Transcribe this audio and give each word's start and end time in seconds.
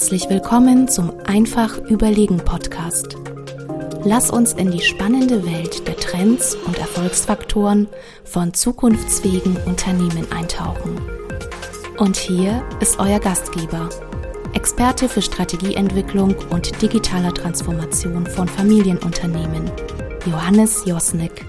Herzlich 0.00 0.30
willkommen 0.30 0.88
zum 0.88 1.12
Einfach 1.26 1.76
Überlegen 1.76 2.38
Podcast. 2.38 3.18
Lass 4.02 4.30
uns 4.30 4.54
in 4.54 4.70
die 4.70 4.80
spannende 4.80 5.44
Welt 5.44 5.86
der 5.86 5.94
Trends 5.94 6.54
und 6.54 6.78
Erfolgsfaktoren 6.78 7.86
von 8.24 8.54
zukunftsfähigen 8.54 9.58
Unternehmen 9.66 10.26
eintauchen. 10.32 10.98
Und 11.98 12.16
hier 12.16 12.62
ist 12.80 12.98
euer 12.98 13.20
Gastgeber, 13.20 13.90
Experte 14.54 15.06
für 15.06 15.20
Strategieentwicklung 15.20 16.34
und 16.48 16.80
digitaler 16.80 17.34
Transformation 17.34 18.26
von 18.26 18.48
Familienunternehmen, 18.48 19.70
Johannes 20.24 20.82
Josnick. 20.86 21.44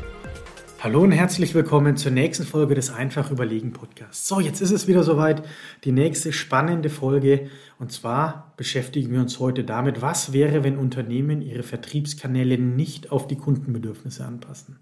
Hallo 0.83 1.03
und 1.03 1.11
herzlich 1.11 1.53
willkommen 1.53 1.95
zur 1.95 2.11
nächsten 2.11 2.43
Folge 2.43 2.73
des 2.73 2.89
Einfach 2.89 3.29
Überlegen 3.29 3.71
Podcasts. 3.71 4.27
So, 4.27 4.39
jetzt 4.39 4.61
ist 4.61 4.71
es 4.71 4.87
wieder 4.87 5.03
soweit, 5.03 5.43
die 5.83 5.91
nächste 5.91 6.33
spannende 6.33 6.89
Folge. 6.89 7.51
Und 7.77 7.91
zwar 7.91 8.51
beschäftigen 8.57 9.13
wir 9.13 9.19
uns 9.19 9.37
heute 9.37 9.63
damit, 9.63 10.01
was 10.01 10.33
wäre, 10.33 10.63
wenn 10.63 10.79
Unternehmen 10.79 11.43
ihre 11.43 11.61
Vertriebskanäle 11.61 12.57
nicht 12.57 13.11
auf 13.11 13.27
die 13.27 13.35
Kundenbedürfnisse 13.35 14.25
anpassen. 14.25 14.79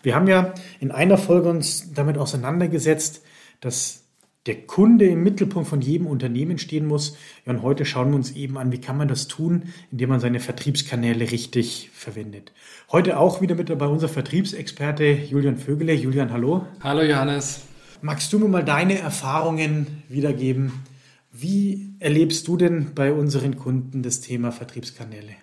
Wir 0.00 0.14
haben 0.14 0.28
ja 0.28 0.54
in 0.78 0.92
einer 0.92 1.18
Folge 1.18 1.50
uns 1.50 1.92
damit 1.92 2.18
auseinandergesetzt, 2.18 3.24
dass 3.58 4.01
der 4.46 4.66
Kunde 4.66 5.06
im 5.06 5.22
Mittelpunkt 5.22 5.68
von 5.68 5.80
jedem 5.80 6.06
Unternehmen 6.06 6.58
stehen 6.58 6.86
muss. 6.86 7.16
Ja, 7.46 7.52
und 7.52 7.62
heute 7.62 7.84
schauen 7.84 8.10
wir 8.10 8.16
uns 8.16 8.32
eben 8.32 8.58
an, 8.58 8.72
wie 8.72 8.80
kann 8.80 8.96
man 8.96 9.08
das 9.08 9.28
tun, 9.28 9.64
indem 9.92 10.08
man 10.08 10.20
seine 10.20 10.40
Vertriebskanäle 10.40 11.30
richtig 11.30 11.90
verwendet. 11.92 12.52
Heute 12.90 13.18
auch 13.18 13.40
wieder 13.40 13.54
mit 13.54 13.70
dabei 13.70 13.86
unser 13.86 14.08
Vertriebsexperte 14.08 15.04
Julian 15.04 15.58
Vögele. 15.58 15.94
Julian, 15.94 16.32
hallo. 16.32 16.66
Hallo 16.80 17.02
Johannes. 17.02 17.62
Magst 18.00 18.32
du 18.32 18.40
mir 18.40 18.48
mal 18.48 18.64
deine 18.64 18.98
Erfahrungen 18.98 20.02
wiedergeben? 20.08 20.72
Wie 21.30 21.94
erlebst 22.00 22.48
du 22.48 22.56
denn 22.56 22.94
bei 22.94 23.12
unseren 23.12 23.56
Kunden 23.56 24.02
das 24.02 24.20
Thema 24.20 24.50
Vertriebskanäle? 24.50 25.36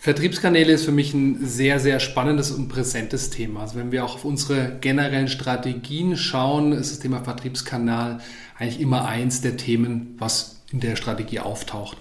Vertriebskanäle 0.00 0.72
ist 0.72 0.84
für 0.84 0.92
mich 0.92 1.12
ein 1.12 1.44
sehr, 1.44 1.80
sehr 1.80 1.98
spannendes 1.98 2.52
und 2.52 2.68
präsentes 2.68 3.30
Thema. 3.30 3.62
Also 3.62 3.76
wenn 3.76 3.90
wir 3.90 4.04
auch 4.04 4.14
auf 4.14 4.24
unsere 4.24 4.78
generellen 4.80 5.26
Strategien 5.26 6.16
schauen, 6.16 6.70
ist 6.72 6.92
das 6.92 7.00
Thema 7.00 7.24
Vertriebskanal 7.24 8.20
eigentlich 8.56 8.80
immer 8.80 9.06
eins 9.06 9.40
der 9.40 9.56
Themen, 9.56 10.14
was 10.18 10.60
in 10.70 10.78
der 10.78 10.94
Strategie 10.94 11.40
auftaucht. 11.40 11.96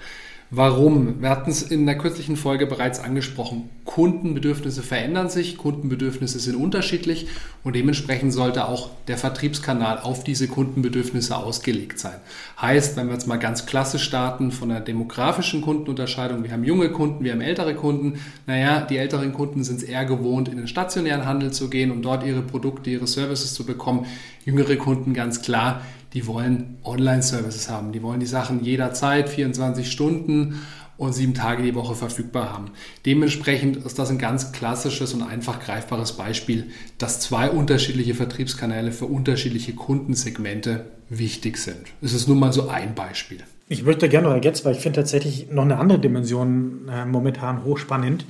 Warum? 0.50 1.22
Wir 1.22 1.30
hatten 1.30 1.52
es 1.52 1.62
in 1.62 1.86
der 1.86 1.98
kürzlichen 1.98 2.38
Folge 2.38 2.68
bereits 2.68 3.02
angesprochen. 3.02 3.70
Kundenbedürfnisse 3.84 4.82
verändern 4.82 5.30
sich, 5.30 5.58
Kundenbedürfnisse 5.58 6.40
sind 6.40 6.56
unterschiedlich 6.56 7.28
und 7.66 7.76
dementsprechend 7.76 8.32
sollte 8.32 8.66
auch 8.66 8.92
der 9.10 9.18
Vertriebskanal 9.18 10.00
auf 10.00 10.24
diese 10.24 10.48
Kundenbedürfnisse 10.48 11.36
ausgelegt 11.36 12.00
sein. 12.00 12.16
Heißt, 12.62 12.96
wenn 12.96 13.08
wir 13.08 13.14
jetzt 13.14 13.28
mal 13.28 13.36
ganz 13.36 13.66
klassisch 13.66 14.04
starten 14.04 14.54
von 14.54 14.70
der 14.70 14.80
demografischen 14.80 15.62
Kundenunterscheidung, 15.62 16.46
wir 16.46 16.54
haben 16.54 16.64
junge 16.64 16.92
Kunden, 16.92 17.26
wir 17.26 17.34
haben 17.34 17.42
ältere 17.42 17.76
Kunden. 17.76 18.22
Naja, 18.46 18.80
die 18.80 18.98
älteren 18.98 19.34
Kunden 19.34 19.66
sind 19.66 19.78
es 19.78 19.84
eher 19.84 20.06
gewohnt, 20.06 20.48
in 20.48 20.56
den 20.56 20.70
stationären 20.70 21.26
Handel 21.26 21.52
zu 21.52 21.70
gehen, 21.70 21.92
um 21.92 22.02
dort 22.02 22.26
ihre 22.26 22.42
Produkte, 22.42 22.90
ihre 22.90 23.08
Services 23.08 23.54
zu 23.54 23.66
bekommen. 23.66 24.06
Jüngere 24.46 24.78
Kunden 24.78 25.14
ganz 25.14 25.42
klar, 25.42 25.82
die 26.14 26.28
wollen 26.28 26.78
Online-Services 26.84 27.70
haben. 27.70 27.92
Die 27.92 28.02
wollen 28.02 28.20
die 28.20 28.26
Sachen 28.26 28.64
jederzeit, 28.64 29.30
24 29.30 29.92
Stunden 29.92 30.62
und 30.98 31.14
sieben 31.14 31.34
Tage 31.34 31.64
die 31.64 31.76
Woche 31.76 31.96
verfügbar 31.96 32.52
haben. 32.52 32.72
Dementsprechend 33.06 33.78
ist 33.78 34.00
das 34.00 34.10
ein 34.10 34.18
ganz 34.18 34.52
klassisches 34.52 35.14
und 35.14 35.22
einfach 35.22 35.60
greifbares 35.60 36.14
Beispiel, 36.14 36.72
dass 36.98 37.20
zwei 37.20 37.50
unterschiedliche 37.50 38.16
Vertriebskanäle 38.16 38.92
für 38.92 39.06
unterschiedliche 39.06 39.74
Kundensegmente 39.74 40.86
wichtig 41.10 41.58
sind. 41.58 41.78
Es 42.02 42.14
ist 42.14 42.28
nun 42.28 42.40
mal 42.40 42.52
so 42.52 42.68
ein 42.68 42.96
Beispiel. 42.96 43.44
Ich 43.70 43.84
möchte 43.84 44.10
gerne 44.10 44.28
noch 44.28 44.34
ergänzen, 44.34 44.66
weil 44.66 44.76
ich 44.76 44.82
finde 44.82 45.02
tatsächlich 45.02 45.52
noch 45.52 45.64
eine 45.64 45.78
andere 45.78 46.00
Dimension 46.00 46.90
äh, 46.90 47.06
momentan 47.06 47.64
hochspannend. 47.64 48.26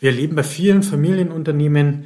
Wir 0.00 0.10
erleben 0.10 0.36
bei 0.36 0.42
vielen 0.42 0.82
Familienunternehmen 0.82 2.04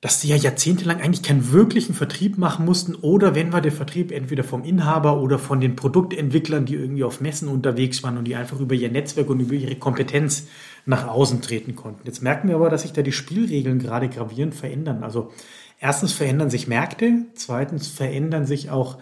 dass 0.00 0.20
die 0.20 0.28
ja 0.28 0.36
jahrzehntelang 0.36 1.00
eigentlich 1.00 1.22
keinen 1.22 1.52
wirklichen 1.52 1.94
Vertrieb 1.94 2.38
machen 2.38 2.64
mussten 2.64 2.94
oder 2.94 3.34
wenn 3.34 3.52
war 3.52 3.60
der 3.60 3.72
Vertrieb 3.72 4.12
entweder 4.12 4.44
vom 4.44 4.64
Inhaber 4.64 5.20
oder 5.20 5.38
von 5.38 5.60
den 5.60 5.76
Produktentwicklern, 5.76 6.64
die 6.64 6.74
irgendwie 6.74 7.04
auf 7.04 7.20
Messen 7.20 7.48
unterwegs 7.48 8.02
waren 8.02 8.16
und 8.16 8.24
die 8.24 8.34
einfach 8.34 8.58
über 8.60 8.74
ihr 8.74 8.90
Netzwerk 8.90 9.28
und 9.28 9.40
über 9.40 9.54
ihre 9.54 9.76
Kompetenz 9.76 10.46
nach 10.86 11.06
außen 11.06 11.42
treten 11.42 11.76
konnten. 11.76 12.06
Jetzt 12.06 12.22
merken 12.22 12.48
wir 12.48 12.54
aber, 12.54 12.70
dass 12.70 12.82
sich 12.82 12.94
da 12.94 13.02
die 13.02 13.12
Spielregeln 13.12 13.78
gerade 13.78 14.08
gravierend 14.08 14.54
verändern. 14.54 15.04
Also 15.04 15.32
erstens 15.78 16.14
verändern 16.14 16.48
sich 16.48 16.66
Märkte, 16.66 17.26
zweitens 17.34 17.88
verändern 17.88 18.46
sich 18.46 18.70
auch 18.70 18.96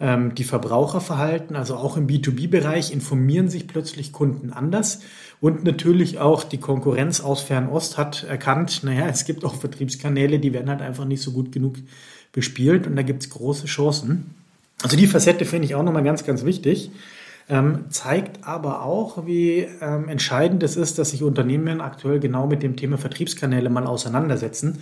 ähm, 0.00 0.34
die 0.34 0.44
Verbraucherverhalten, 0.44 1.54
also 1.54 1.76
auch 1.76 1.96
im 1.96 2.08
B2B-Bereich 2.08 2.92
informieren 2.92 3.48
sich 3.48 3.68
plötzlich 3.68 4.12
Kunden 4.12 4.52
anders. 4.52 5.00
Und 5.40 5.64
natürlich 5.64 6.18
auch 6.18 6.44
die 6.44 6.58
Konkurrenz 6.58 7.20
aus 7.20 7.40
Fernost 7.40 7.96
hat 7.96 8.24
erkannt, 8.24 8.82
naja, 8.84 9.06
es 9.10 9.24
gibt 9.24 9.44
auch 9.44 9.54
Vertriebskanäle, 9.54 10.38
die 10.38 10.52
werden 10.52 10.70
halt 10.70 10.82
einfach 10.82 11.04
nicht 11.04 11.22
so 11.22 11.32
gut 11.32 11.52
genug 11.52 11.76
bespielt 12.32 12.86
und 12.86 12.96
da 12.96 13.02
gibt 13.02 13.22
es 13.22 13.30
große 13.30 13.66
Chancen. 13.66 14.34
Also 14.82 14.96
die 14.96 15.06
Facette 15.06 15.44
finde 15.44 15.66
ich 15.66 15.74
auch 15.74 15.82
nochmal 15.82 16.04
ganz, 16.04 16.24
ganz 16.24 16.44
wichtig. 16.44 16.90
Ähm, 17.48 17.86
zeigt 17.90 18.46
aber 18.46 18.82
auch, 18.82 19.26
wie 19.26 19.66
ähm, 19.80 20.08
entscheidend 20.08 20.62
es 20.62 20.76
ist, 20.76 20.98
dass 20.98 21.10
sich 21.10 21.24
Unternehmen 21.24 21.80
aktuell 21.80 22.20
genau 22.20 22.46
mit 22.46 22.62
dem 22.62 22.76
Thema 22.76 22.96
Vertriebskanäle 22.96 23.68
mal 23.70 23.86
auseinandersetzen 23.86 24.78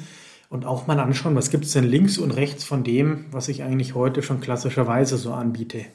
und 0.50 0.66
auch 0.66 0.86
mal 0.86 1.00
anschauen, 1.00 1.34
was 1.34 1.50
gibt 1.50 1.64
es 1.64 1.72
denn 1.72 1.84
links 1.84 2.18
und 2.18 2.30
rechts 2.30 2.64
von 2.64 2.84
dem, 2.84 3.24
was 3.30 3.48
ich 3.48 3.62
eigentlich 3.62 3.94
heute 3.94 4.22
schon 4.22 4.41
klassischerweise 4.41 5.16
so 5.16 5.32
anbiete. 5.32 5.86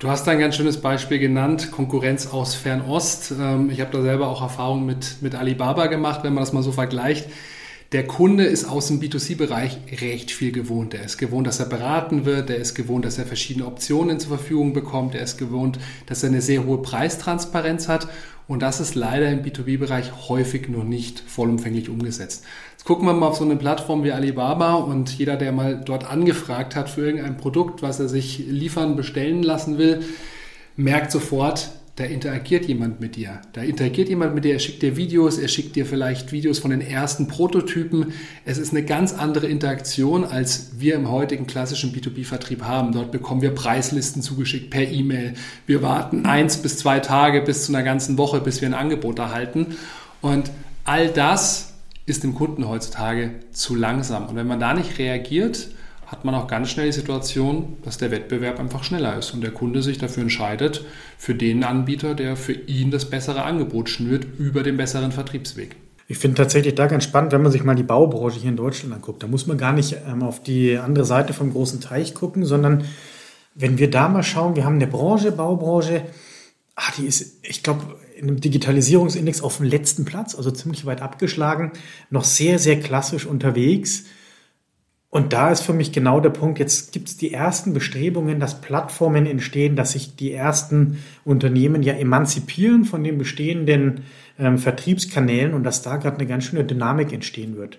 Du 0.00 0.08
hast 0.08 0.26
ein 0.28 0.38
ganz 0.38 0.56
schönes 0.56 0.80
Beispiel 0.80 1.18
genannt, 1.18 1.72
Konkurrenz 1.72 2.26
aus 2.26 2.54
Fernost. 2.54 3.34
Ähm, 3.38 3.68
ich 3.68 3.82
habe 3.82 3.92
da 3.92 4.00
selber 4.00 4.28
auch 4.28 4.40
Erfahrungen 4.40 4.86
mit, 4.86 5.20
mit 5.20 5.34
Alibaba 5.34 5.88
gemacht, 5.88 6.24
wenn 6.24 6.32
man 6.32 6.42
das 6.42 6.54
mal 6.54 6.62
so 6.62 6.72
vergleicht. 6.72 7.28
Der 7.92 8.06
Kunde 8.06 8.44
ist 8.44 8.66
aus 8.66 8.86
dem 8.86 9.00
B2C-Bereich 9.00 9.76
recht 10.00 10.30
viel 10.30 10.52
gewohnt. 10.52 10.94
Er 10.94 11.02
ist 11.02 11.18
gewohnt, 11.18 11.48
dass 11.48 11.58
er 11.58 11.66
beraten 11.66 12.24
wird, 12.24 12.48
er 12.48 12.58
ist 12.58 12.76
gewohnt, 12.76 13.04
dass 13.04 13.18
er 13.18 13.26
verschiedene 13.26 13.66
Optionen 13.66 14.20
zur 14.20 14.36
Verfügung 14.36 14.72
bekommt, 14.72 15.16
er 15.16 15.22
ist 15.22 15.38
gewohnt, 15.38 15.80
dass 16.06 16.22
er 16.22 16.28
eine 16.28 16.40
sehr 16.40 16.64
hohe 16.64 16.82
Preistransparenz 16.82 17.88
hat 17.88 18.06
und 18.46 18.62
das 18.62 18.78
ist 18.78 18.94
leider 18.94 19.28
im 19.28 19.42
B2B-Bereich 19.42 20.28
häufig 20.28 20.68
noch 20.68 20.84
nicht 20.84 21.18
vollumfänglich 21.18 21.88
umgesetzt. 21.88 22.44
Jetzt 22.70 22.84
gucken 22.84 23.08
wir 23.08 23.12
mal 23.12 23.26
auf 23.26 23.38
so 23.38 23.44
eine 23.44 23.56
Plattform 23.56 24.04
wie 24.04 24.12
Alibaba 24.12 24.74
und 24.74 25.18
jeder, 25.18 25.36
der 25.36 25.50
mal 25.50 25.82
dort 25.84 26.08
angefragt 26.08 26.76
hat 26.76 26.90
für 26.90 27.04
irgendein 27.04 27.38
Produkt, 27.38 27.82
was 27.82 27.98
er 27.98 28.08
sich 28.08 28.38
liefern, 28.38 28.94
bestellen 28.94 29.42
lassen 29.42 29.78
will, 29.78 30.04
merkt 30.76 31.10
sofort, 31.10 31.70
da 31.96 32.04
interagiert 32.04 32.64
jemand 32.66 33.00
mit 33.00 33.16
dir. 33.16 33.40
Da 33.52 33.62
interagiert 33.62 34.08
jemand 34.08 34.34
mit 34.34 34.44
dir, 34.44 34.54
er 34.54 34.58
schickt 34.58 34.82
dir 34.82 34.96
Videos, 34.96 35.38
er 35.38 35.48
schickt 35.48 35.76
dir 35.76 35.84
vielleicht 35.84 36.32
Videos 36.32 36.58
von 36.58 36.70
den 36.70 36.80
ersten 36.80 37.28
Prototypen. 37.28 38.12
Es 38.44 38.58
ist 38.58 38.72
eine 38.72 38.84
ganz 38.84 39.12
andere 39.12 39.48
Interaktion, 39.48 40.24
als 40.24 40.70
wir 40.78 40.94
im 40.94 41.10
heutigen 41.10 41.46
klassischen 41.46 41.92
B2B-Vertrieb 41.92 42.62
haben. 42.62 42.92
Dort 42.92 43.12
bekommen 43.12 43.42
wir 43.42 43.50
Preislisten 43.50 44.22
zugeschickt 44.22 44.70
per 44.70 44.88
E-Mail. 44.88 45.34
Wir 45.66 45.82
warten 45.82 46.24
eins 46.24 46.56
bis 46.56 46.78
zwei 46.78 47.00
Tage 47.00 47.42
bis 47.42 47.66
zu 47.66 47.74
einer 47.74 47.82
ganzen 47.82 48.16
Woche, 48.16 48.40
bis 48.40 48.60
wir 48.60 48.68
ein 48.68 48.74
Angebot 48.74 49.18
erhalten. 49.18 49.76
Und 50.22 50.50
all 50.84 51.08
das 51.08 51.74
ist 52.06 52.22
dem 52.22 52.34
Kunden 52.34 52.66
heutzutage 52.66 53.32
zu 53.52 53.74
langsam. 53.74 54.26
Und 54.26 54.36
wenn 54.36 54.46
man 54.46 54.60
da 54.60 54.74
nicht 54.74 54.98
reagiert, 54.98 55.68
hat 56.10 56.24
man 56.24 56.34
auch 56.34 56.48
ganz 56.48 56.70
schnell 56.70 56.86
die 56.86 56.92
Situation, 56.92 57.76
dass 57.84 57.96
der 57.96 58.10
Wettbewerb 58.10 58.58
einfach 58.58 58.82
schneller 58.82 59.16
ist 59.16 59.30
und 59.32 59.42
der 59.42 59.52
Kunde 59.52 59.80
sich 59.80 59.98
dafür 59.98 60.24
entscheidet, 60.24 60.84
für 61.16 61.36
den 61.36 61.62
Anbieter, 61.62 62.16
der 62.16 62.34
für 62.34 62.52
ihn 62.52 62.90
das 62.90 63.04
bessere 63.04 63.44
Angebot 63.44 63.88
schnürt, 63.88 64.26
über 64.36 64.64
den 64.64 64.76
besseren 64.76 65.12
Vertriebsweg. 65.12 65.76
Ich 66.08 66.18
finde 66.18 66.38
tatsächlich 66.38 66.74
da 66.74 66.88
ganz 66.88 67.04
spannend, 67.04 67.30
wenn 67.30 67.42
man 67.42 67.52
sich 67.52 67.62
mal 67.62 67.76
die 67.76 67.84
Baubranche 67.84 68.40
hier 68.40 68.50
in 68.50 68.56
Deutschland 68.56 68.92
anguckt. 68.92 69.22
Da 69.22 69.28
muss 69.28 69.46
man 69.46 69.56
gar 69.56 69.72
nicht 69.72 69.98
ähm, 70.10 70.24
auf 70.24 70.42
die 70.42 70.76
andere 70.78 71.04
Seite 71.04 71.32
vom 71.32 71.52
großen 71.52 71.80
Teich 71.80 72.12
gucken, 72.12 72.44
sondern 72.44 72.82
wenn 73.54 73.78
wir 73.78 73.88
da 73.88 74.08
mal 74.08 74.24
schauen, 74.24 74.56
wir 74.56 74.64
haben 74.64 74.74
eine 74.74 74.88
Branche, 74.88 75.30
Baubranche, 75.30 76.02
ach, 76.74 76.96
die 76.96 77.06
ist, 77.06 77.38
ich 77.44 77.62
glaube, 77.62 77.84
in 78.16 78.26
dem 78.26 78.40
Digitalisierungsindex 78.40 79.42
auf 79.42 79.58
dem 79.58 79.66
letzten 79.66 80.04
Platz, 80.04 80.34
also 80.34 80.50
ziemlich 80.50 80.84
weit 80.86 81.02
abgeschlagen, 81.02 81.70
noch 82.10 82.24
sehr, 82.24 82.58
sehr 82.58 82.80
klassisch 82.80 83.26
unterwegs. 83.26 84.06
Und 85.10 85.32
da 85.32 85.50
ist 85.50 85.62
für 85.62 85.72
mich 85.72 85.90
genau 85.90 86.20
der 86.20 86.30
Punkt, 86.30 86.60
jetzt 86.60 86.92
gibt 86.92 87.08
es 87.08 87.16
die 87.16 87.32
ersten 87.32 87.74
Bestrebungen, 87.74 88.38
dass 88.38 88.60
Plattformen 88.60 89.26
entstehen, 89.26 89.74
dass 89.74 89.92
sich 89.92 90.14
die 90.14 90.32
ersten 90.32 90.98
Unternehmen 91.24 91.82
ja 91.82 91.94
emanzipieren 91.94 92.84
von 92.84 93.02
den 93.02 93.18
bestehenden 93.18 94.02
ähm, 94.38 94.56
Vertriebskanälen 94.56 95.52
und 95.52 95.64
dass 95.64 95.82
da 95.82 95.96
gerade 95.96 96.18
eine 96.18 96.26
ganz 96.26 96.44
schöne 96.44 96.64
Dynamik 96.64 97.12
entstehen 97.12 97.56
wird. 97.56 97.78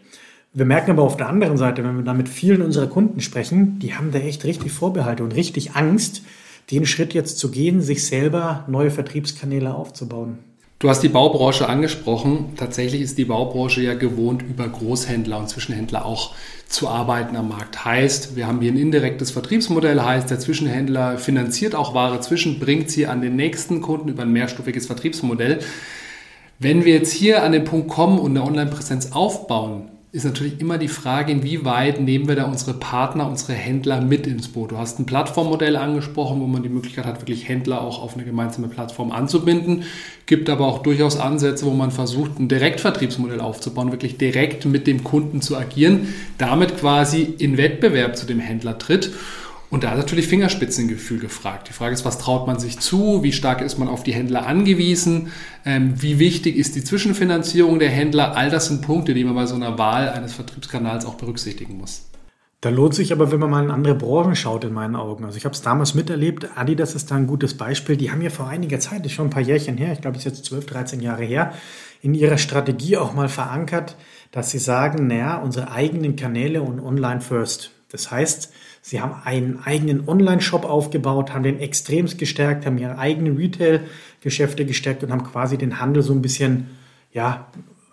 Wir 0.54 0.66
merken 0.66 0.92
aber 0.92 1.04
auf 1.04 1.16
der 1.16 1.30
anderen 1.30 1.56
Seite, 1.56 1.86
wenn 1.86 1.96
wir 1.96 2.04
da 2.04 2.14
mit 2.14 2.28
vielen 2.28 2.62
unserer 2.62 2.88
Kunden 2.88 3.22
sprechen, 3.22 3.80
die 3.80 3.96
haben 3.96 4.12
da 4.12 4.20
echt 4.20 4.44
richtig 4.44 4.74
Vorbehalte 4.74 5.24
und 5.24 5.34
richtig 5.34 5.76
Angst, 5.76 6.24
den 6.70 6.86
Schritt 6.86 7.14
jetzt 7.14 7.40
zu 7.40 7.50
gehen, 7.50 7.82
sich 7.82 8.06
selber 8.06 8.66
neue 8.68 8.92
Vertriebskanäle 8.92 9.74
aufzubauen. 9.74 10.40
Du 10.82 10.90
hast 10.90 11.04
die 11.04 11.10
Baubranche 11.10 11.70
angesprochen. 11.70 12.54
Tatsächlich 12.58 13.02
ist 13.02 13.20
die 13.20 13.26
Baubranche 13.26 13.82
ja 13.82 13.94
gewohnt, 13.94 14.42
über 14.42 14.68
Großhändler 14.68 15.38
und 15.38 15.48
Zwischenhändler 15.48 16.08
auch 16.08 16.34
zu 16.68 16.90
arbeiten 16.90 17.36
am 17.36 17.50
Markt. 17.50 17.86
Heißt, 17.86 18.36
wir 18.36 18.48
haben 18.48 18.62
hier 18.62 18.72
ein 18.72 18.80
indirektes 18.80 19.30
Vertriebsmodell, 19.30 20.02
heißt, 20.02 20.32
der 20.32 20.40
Zwischenhändler 20.40 21.20
finanziert 21.20 21.76
auch 21.76 21.94
Ware 21.94 22.20
zwischen, 22.22 22.60
bringt 22.60 22.90
sie 22.90 23.06
an 23.06 23.22
den 23.22 23.36
nächsten 23.36 23.82
Kunden 23.82 24.10
über 24.10 24.24
ein 24.24 24.34
mehrstufiges 24.34 24.88
Vertriebsmodell. 24.88 25.60
Wenn 26.58 26.84
wir 26.84 26.96
jetzt 26.96 27.14
hier 27.14 27.44
an 27.44 27.52
den 27.52 27.64
Punkt 27.64 27.88
kommen 27.88 28.18
und 28.18 28.32
eine 28.32 28.44
Online-Präsenz 28.44 29.12
aufbauen, 29.12 29.92
ist 30.14 30.26
natürlich 30.26 30.60
immer 30.60 30.78
die 30.78 30.90
Frage, 30.90 31.32
inwieweit 31.32 32.02
nehmen 32.02 32.28
wir 32.28 32.36
da 32.36 32.44
unsere 32.44 32.74
Partner, 32.74 33.28
unsere 33.28 33.54
Händler 33.54 34.02
mit 34.02 34.28
ins 34.28 34.50
Boot. 34.50 34.72
Du 34.72 34.78
hast 34.78 35.00
ein 35.00 35.06
Plattformmodell 35.06 35.78
angesprochen, 35.78 36.42
wo 36.42 36.48
man 36.48 36.64
die 36.64 36.70
Möglichkeit 36.70 37.06
hat, 37.06 37.22
wirklich 37.22 37.48
Händler 37.48 37.80
auch 37.80 38.04
auf 38.04 38.16
eine 38.16 38.26
gemeinsame 38.26 38.68
Plattform 38.68 39.14
anzubinden. 39.14 39.84
Gibt 40.26 40.50
aber 40.50 40.68
auch 40.68 40.80
durchaus 40.80 41.18
Ansätze, 41.18 41.66
wo 41.66 41.72
man 41.72 41.92
versucht, 41.92 42.40
ein 42.40 42.50
Direktvertriebsmodell 42.50 43.40
aufzubauen, 43.40 43.92
wirklich 43.92 44.18
direkt 44.18 44.66
mit 44.66 44.86
dem 44.86 45.06
Kunden 45.06 45.42
zu 45.42 45.56
agieren, 45.56 46.14
damit 46.38 46.78
quasi 46.78 47.22
in 47.22 47.58
Wettbewerb 47.58 48.18
zu 48.18 48.26
dem 48.26 48.40
Händler 48.40 48.78
tritt. 48.78 49.12
Und 49.72 49.86
da 49.86 49.94
ist 49.94 50.00
natürlich 50.00 50.28
Fingerspitzengefühl 50.28 51.20
gefragt. 51.20 51.70
Die 51.70 51.74
Frage 51.74 51.94
ist, 51.94 52.04
was 52.04 52.18
traut 52.18 52.46
man 52.46 52.60
sich 52.60 52.80
zu? 52.80 53.24
Wie 53.24 53.32
stark 53.32 53.62
ist 53.62 53.80
man 53.80 53.88
auf 53.88 54.04
die 54.04 54.14
Händler 54.14 54.46
angewiesen? 54.46 55.32
Ähm, 55.66 55.94
wie 56.02 56.20
wichtig 56.20 56.58
ist 56.58 56.76
die 56.76 56.84
Zwischenfinanzierung 56.84 57.80
der 57.80 57.90
Händler? 57.90 58.36
All 58.36 58.50
das 58.50 58.68
sind 58.68 58.82
Punkte, 58.82 59.14
die 59.14 59.24
man 59.24 59.34
bei 59.34 59.46
so 59.46 59.56
einer 59.56 59.78
Wahl 59.80 60.10
eines 60.10 60.34
Vertriebskanals 60.34 61.06
auch 61.06 61.16
berücksichtigen 61.16 61.78
muss. 61.78 62.10
Da 62.60 62.70
lohnt 62.70 62.94
sich 62.94 63.14
aber, 63.14 63.32
wenn 63.32 63.40
man 63.40 63.50
mal 63.50 63.64
in 63.64 63.72
andere 63.72 63.96
Branchen 63.96 64.36
schaut, 64.36 64.66
in 64.66 64.74
meinen 64.74 64.98
Augen. 64.98 65.24
Also 65.24 65.38
ich 65.38 65.46
habe 65.46 65.56
es 65.56 65.62
damals 65.62 65.96
miterlebt. 65.96 66.50
Adidas 66.56 66.94
ist 66.94 67.10
da 67.10 67.16
ein 67.16 67.26
gutes 67.26 67.56
Beispiel. 67.56 67.96
Die 67.96 68.12
haben 68.12 68.22
ja 68.22 68.30
vor 68.30 68.48
einiger 68.50 68.80
Zeit, 68.82 69.06
ist 69.06 69.14
schon 69.14 69.28
ein 69.28 69.32
paar 69.32 69.42
Jährchen 69.42 69.78
her, 69.78 69.94
ich 69.94 70.02
glaube, 70.02 70.18
es 70.18 70.26
ist 70.26 70.34
jetzt 70.34 70.46
12, 70.46 70.66
13 70.66 71.00
Jahre 71.00 71.24
her, 71.24 71.54
in 72.02 72.14
ihrer 72.14 72.38
Strategie 72.38 72.98
auch 72.98 73.14
mal 73.14 73.30
verankert, 73.30 73.96
dass 74.32 74.52
sie 74.52 74.60
sagen, 74.60 75.08
naja, 75.08 75.38
unsere 75.38 75.72
eigenen 75.72 76.18
Kanäle 76.18 76.62
und 76.62 76.82
Online 76.82 77.22
First. 77.22 77.72
Das 77.92 78.10
heißt, 78.10 78.52
Sie 78.82 79.00
haben 79.00 79.14
einen 79.24 79.60
eigenen 79.64 80.08
Online-Shop 80.08 80.66
aufgebaut, 80.66 81.34
haben 81.34 81.44
den 81.44 81.60
extremst 81.60 82.18
gestärkt, 82.18 82.66
haben 82.66 82.80
ihre 82.80 82.98
eigenen 82.98 83.38
Retail-Geschäfte 83.38 84.66
gestärkt 84.66 85.04
und 85.04 85.12
haben 85.12 85.24
quasi 85.24 85.58
den 85.58 85.80
Handel 85.80 86.02
so 86.02 86.14
ein 86.14 86.22
bisschen, 86.22 86.68
ja, 87.14 87.48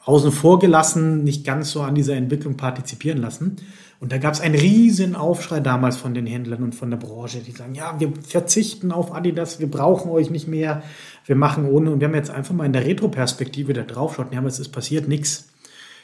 außen 0.04 0.32
vor 0.32 0.58
gelassen, 0.58 1.24
nicht 1.24 1.44
ganz 1.44 1.70
so 1.70 1.82
an 1.82 1.94
dieser 1.94 2.14
Entwicklung 2.14 2.56
partizipieren 2.56 3.20
lassen. 3.20 3.56
Und 4.00 4.12
da 4.12 4.18
gab 4.18 4.32
es 4.32 4.40
einen 4.40 4.54
riesen 4.54 5.16
Aufschrei 5.16 5.60
damals 5.60 5.96
von 5.96 6.14
den 6.14 6.24
Händlern 6.24 6.62
und 6.62 6.74
von 6.74 6.88
der 6.88 6.98
Branche, 6.98 7.40
die 7.40 7.50
sagen, 7.50 7.74
ja, 7.74 7.98
wir 7.98 8.12
verzichten 8.26 8.92
auf 8.92 9.12
Adidas, 9.12 9.58
wir 9.58 9.70
brauchen 9.70 10.10
euch 10.10 10.30
nicht 10.30 10.48
mehr, 10.48 10.82
wir 11.26 11.36
machen 11.36 11.66
ohne. 11.66 11.90
Und 11.90 12.00
wir 12.00 12.08
haben 12.08 12.14
jetzt 12.14 12.30
einfach 12.30 12.54
mal 12.54 12.64
in 12.64 12.72
der 12.72 12.86
Retro-Perspektive 12.86 13.72
da 13.74 13.82
drauf 13.82 14.14
schaut, 14.14 14.32
ja, 14.32 14.42
es 14.44 14.60
ist 14.60 14.68
passiert 14.68 15.08
nichts. 15.08 15.48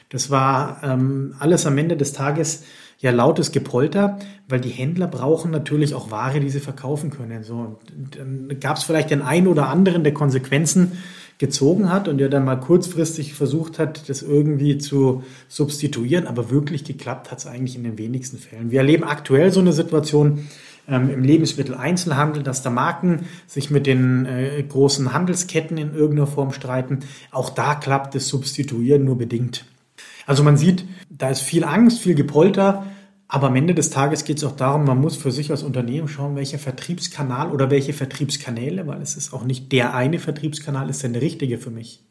Das 0.09 0.29
war 0.29 0.81
ähm, 0.83 1.35
alles 1.39 1.65
am 1.65 1.77
Ende 1.77 1.97
des 1.97 2.13
Tages 2.13 2.63
ja 2.99 3.11
lautes 3.11 3.51
Gepolter, 3.51 4.19
weil 4.47 4.59
die 4.59 4.69
Händler 4.69 5.07
brauchen 5.07 5.51
natürlich 5.51 5.93
auch 5.93 6.11
Ware, 6.11 6.39
die 6.39 6.49
sie 6.49 6.59
verkaufen 6.59 7.09
können. 7.09 7.43
So, 7.43 7.79
gab 8.59 8.77
es 8.77 8.83
vielleicht 8.83 9.11
den 9.11 9.21
einen 9.21 9.47
oder 9.47 9.69
anderen, 9.69 10.03
der 10.03 10.13
Konsequenzen 10.13 10.93
gezogen 11.37 11.91
hat 11.91 12.07
und 12.07 12.17
der 12.17 12.29
dann 12.29 12.45
mal 12.45 12.55
kurzfristig 12.55 13.33
versucht 13.33 13.77
hat, 13.77 14.07
das 14.07 14.21
irgendwie 14.21 14.77
zu 14.77 15.23
substituieren, 15.49 16.27
aber 16.27 16.49
wirklich 16.49 16.85
geklappt 16.85 17.29
hat 17.29 17.39
es 17.39 17.45
eigentlich 17.45 17.75
in 17.75 17.83
den 17.83 17.97
wenigsten 17.97 18.37
Fällen. 18.37 18.71
Wir 18.71 18.79
erleben 18.79 19.03
aktuell 19.03 19.51
so 19.51 19.59
eine 19.59 19.73
Situation 19.73 20.47
ähm, 20.87 21.09
im 21.09 21.23
Lebensmitteleinzelhandel, 21.23 22.43
dass 22.43 22.61
da 22.61 22.69
Marken 22.69 23.25
sich 23.47 23.69
mit 23.69 23.85
den 23.85 24.25
äh, 24.25 24.63
großen 24.63 25.11
Handelsketten 25.11 25.77
in 25.77 25.93
irgendeiner 25.93 26.27
Form 26.27 26.53
streiten. 26.53 26.99
Auch 27.31 27.49
da 27.49 27.75
klappt 27.75 28.15
das 28.15 28.29
Substituieren 28.29 29.03
nur 29.03 29.17
bedingt. 29.17 29.65
Also 30.25 30.43
man 30.43 30.57
sieht, 30.57 30.85
da 31.09 31.29
ist 31.29 31.41
viel 31.41 31.63
Angst, 31.63 31.99
viel 31.99 32.15
Gepolter, 32.15 32.85
aber 33.27 33.47
am 33.47 33.55
Ende 33.55 33.73
des 33.73 33.89
Tages 33.89 34.23
geht 34.23 34.37
es 34.37 34.43
auch 34.43 34.55
darum, 34.55 34.85
man 34.85 35.01
muss 35.01 35.15
für 35.15 35.31
sich 35.31 35.49
als 35.51 35.63
Unternehmen 35.63 36.07
schauen, 36.07 36.35
welcher 36.35 36.59
Vertriebskanal 36.59 37.51
oder 37.51 37.71
welche 37.71 37.93
Vertriebskanäle, 37.93 38.85
weil 38.87 39.01
es 39.01 39.15
ist 39.15 39.33
auch 39.33 39.43
nicht 39.43 39.71
der 39.71 39.95
eine 39.95 40.19
Vertriebskanal, 40.19 40.89
ist 40.89 41.03
denn 41.03 41.13
der 41.13 41.21
richtige 41.21 41.57
für 41.57 41.71
mich. 41.71 42.01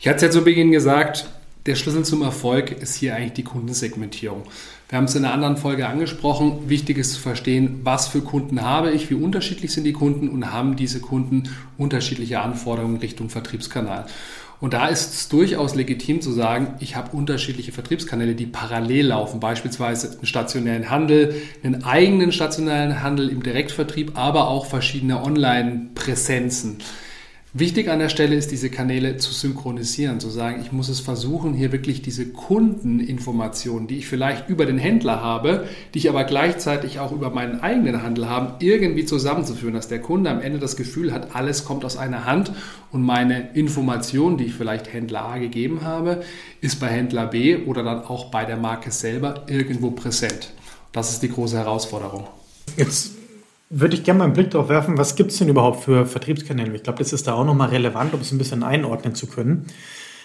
Ich 0.00 0.08
hatte 0.08 0.16
es 0.16 0.22
ja 0.22 0.30
zu 0.30 0.44
Beginn 0.44 0.72
gesagt, 0.72 1.28
der 1.66 1.76
Schlüssel 1.76 2.04
zum 2.04 2.22
Erfolg 2.22 2.72
ist 2.72 2.96
hier 2.96 3.14
eigentlich 3.14 3.34
die 3.34 3.44
Kundensegmentierung. 3.44 4.42
Wir 4.88 4.98
haben 4.98 5.04
es 5.04 5.14
in 5.14 5.24
einer 5.24 5.32
anderen 5.32 5.56
Folge 5.56 5.86
angesprochen. 5.86 6.68
Wichtig 6.68 6.98
ist 6.98 7.12
zu 7.12 7.20
verstehen, 7.20 7.80
was 7.84 8.08
für 8.08 8.20
Kunden 8.20 8.62
habe 8.62 8.90
ich, 8.90 9.10
wie 9.10 9.14
unterschiedlich 9.14 9.72
sind 9.72 9.84
die 9.84 9.92
Kunden 9.92 10.28
und 10.28 10.52
haben 10.52 10.74
diese 10.74 11.00
Kunden 11.00 11.44
unterschiedliche 11.78 12.40
Anforderungen 12.40 12.96
Richtung 12.96 13.28
Vertriebskanal. 13.28 14.06
Und 14.62 14.74
da 14.74 14.86
ist 14.86 15.12
es 15.12 15.28
durchaus 15.28 15.74
legitim 15.74 16.20
zu 16.22 16.30
sagen, 16.30 16.76
ich 16.78 16.94
habe 16.94 17.16
unterschiedliche 17.16 17.72
Vertriebskanäle, 17.72 18.36
die 18.36 18.46
parallel 18.46 19.08
laufen, 19.08 19.40
beispielsweise 19.40 20.12
einen 20.12 20.24
stationären 20.24 20.88
Handel, 20.88 21.34
einen 21.64 21.82
eigenen 21.82 22.30
stationären 22.30 23.02
Handel 23.02 23.28
im 23.28 23.42
Direktvertrieb, 23.42 24.12
aber 24.14 24.46
auch 24.46 24.66
verschiedene 24.66 25.20
Online-Präsenzen. 25.20 26.78
Wichtig 27.54 27.90
an 27.90 27.98
der 27.98 28.08
Stelle 28.08 28.34
ist, 28.34 28.50
diese 28.50 28.70
Kanäle 28.70 29.18
zu 29.18 29.30
synchronisieren, 29.30 30.20
zu 30.20 30.30
sagen, 30.30 30.62
ich 30.62 30.72
muss 30.72 30.88
es 30.88 31.00
versuchen, 31.00 31.52
hier 31.52 31.70
wirklich 31.70 32.00
diese 32.00 32.28
Kundeninformationen, 32.28 33.86
die 33.86 33.98
ich 33.98 34.06
vielleicht 34.06 34.48
über 34.48 34.64
den 34.64 34.78
Händler 34.78 35.20
habe, 35.20 35.68
die 35.92 35.98
ich 35.98 36.08
aber 36.08 36.24
gleichzeitig 36.24 36.98
auch 36.98 37.12
über 37.12 37.28
meinen 37.28 37.60
eigenen 37.60 38.02
Handel 38.02 38.26
habe, 38.26 38.64
irgendwie 38.64 39.04
zusammenzuführen, 39.04 39.74
dass 39.74 39.86
der 39.86 40.00
Kunde 40.00 40.30
am 40.30 40.40
Ende 40.40 40.60
das 40.60 40.76
Gefühl 40.76 41.12
hat, 41.12 41.36
alles 41.36 41.66
kommt 41.66 41.84
aus 41.84 41.98
einer 41.98 42.24
Hand 42.24 42.52
und 42.90 43.02
meine 43.02 43.50
Information, 43.52 44.38
die 44.38 44.44
ich 44.44 44.54
vielleicht 44.54 44.90
Händler 44.90 45.22
A 45.26 45.36
gegeben 45.36 45.82
habe, 45.82 46.22
ist 46.62 46.80
bei 46.80 46.86
Händler 46.86 47.26
B 47.26 47.56
oder 47.66 47.82
dann 47.82 48.02
auch 48.02 48.30
bei 48.30 48.46
der 48.46 48.56
Marke 48.56 48.90
selber 48.90 49.44
irgendwo 49.46 49.90
präsent. 49.90 50.54
Das 50.92 51.10
ist 51.10 51.22
die 51.22 51.28
große 51.28 51.58
Herausforderung. 51.58 52.28
Jetzt 52.78 53.21
würde 53.74 53.96
ich 53.96 54.04
gerne 54.04 54.18
mal 54.18 54.24
einen 54.26 54.34
Blick 54.34 54.50
darauf 54.50 54.68
werfen, 54.68 54.98
was 54.98 55.16
gibt 55.16 55.30
es 55.30 55.38
denn 55.38 55.48
überhaupt 55.48 55.82
für 55.84 56.04
Vertriebskanäle? 56.04 56.76
Ich 56.76 56.82
glaube, 56.82 56.98
das 56.98 57.14
ist 57.14 57.26
da 57.26 57.32
auch 57.32 57.44
nochmal 57.44 57.70
relevant, 57.70 58.12
um 58.12 58.20
es 58.20 58.30
ein 58.30 58.38
bisschen 58.38 58.62
einordnen 58.62 59.14
zu 59.14 59.26
können. 59.26 59.66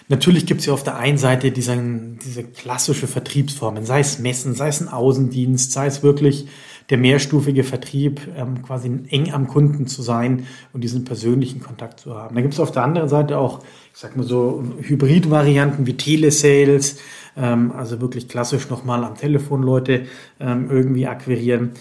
Natürlich 0.08 0.44
gibt 0.44 0.60
es 0.60 0.66
ja 0.66 0.74
auf 0.74 0.84
der 0.84 0.96
einen 0.96 1.18
Seite 1.18 1.50
diese, 1.50 1.76
diese 2.24 2.44
klassische 2.44 3.06
Vertriebsformen, 3.06 3.84
sei 3.84 4.00
es 4.00 4.18
Messen, 4.18 4.54
sei 4.54 4.68
es 4.68 4.80
ein 4.80 4.88
Außendienst, 4.88 5.72
sei 5.72 5.86
es 5.86 6.02
wirklich 6.02 6.46
der 6.90 6.98
mehrstufige 6.98 7.64
Vertrieb, 7.64 8.20
ähm, 8.36 8.62
quasi 8.62 8.90
eng 9.10 9.32
am 9.32 9.48
Kunden 9.48 9.86
zu 9.86 10.02
sein 10.02 10.46
und 10.72 10.82
diesen 10.82 11.04
persönlichen 11.04 11.60
Kontakt 11.60 12.00
zu 12.00 12.14
haben. 12.14 12.34
Da 12.34 12.40
gibt 12.40 12.54
es 12.54 12.60
auf 12.60 12.72
der 12.72 12.82
anderen 12.82 13.08
Seite 13.08 13.38
auch, 13.38 13.60
ich 13.92 14.00
sag 14.00 14.16
mal 14.16 14.24
so, 14.24 14.64
Hybrid-Varianten 14.80 15.86
wie 15.86 15.94
Telesales, 15.94 16.98
ähm, 17.36 17.72
also 17.72 18.00
wirklich 18.00 18.28
klassisch 18.28 18.70
nochmal 18.70 19.04
am 19.04 19.16
Telefon 19.16 19.62
Leute 19.62 20.06
ähm, 20.40 20.68
irgendwie 20.70 21.06
akquirieren. 21.06 21.72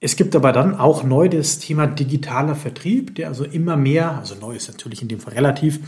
Es 0.00 0.14
gibt 0.14 0.36
aber 0.36 0.52
dann 0.52 0.76
auch 0.76 1.02
neu 1.02 1.28
das 1.28 1.58
Thema 1.58 1.88
digitaler 1.88 2.54
Vertrieb, 2.54 3.16
der 3.16 3.26
also 3.26 3.44
immer 3.44 3.76
mehr, 3.76 4.16
also 4.16 4.36
neu 4.36 4.54
ist 4.54 4.68
natürlich 4.68 5.02
in 5.02 5.08
dem 5.08 5.18
Fall 5.18 5.34
relativ, 5.34 5.80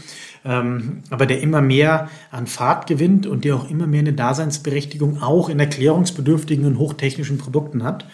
ähm, 0.44 1.04
aber 1.10 1.26
der 1.26 1.40
immer 1.40 1.60
mehr 1.60 2.10
an 2.32 2.48
Fahrt 2.48 2.88
gewinnt 2.88 3.28
und 3.28 3.44
der 3.44 3.54
auch 3.54 3.70
immer 3.70 3.86
mehr 3.86 4.00
eine 4.00 4.12
Daseinsberechtigung 4.12 5.22
auch 5.22 5.48
in 5.48 5.60
erklärungsbedürftigen 5.60 6.66
und 6.66 6.78
hochtechnischen 6.78 7.38
Produkten 7.38 7.84
hat. 7.84 8.04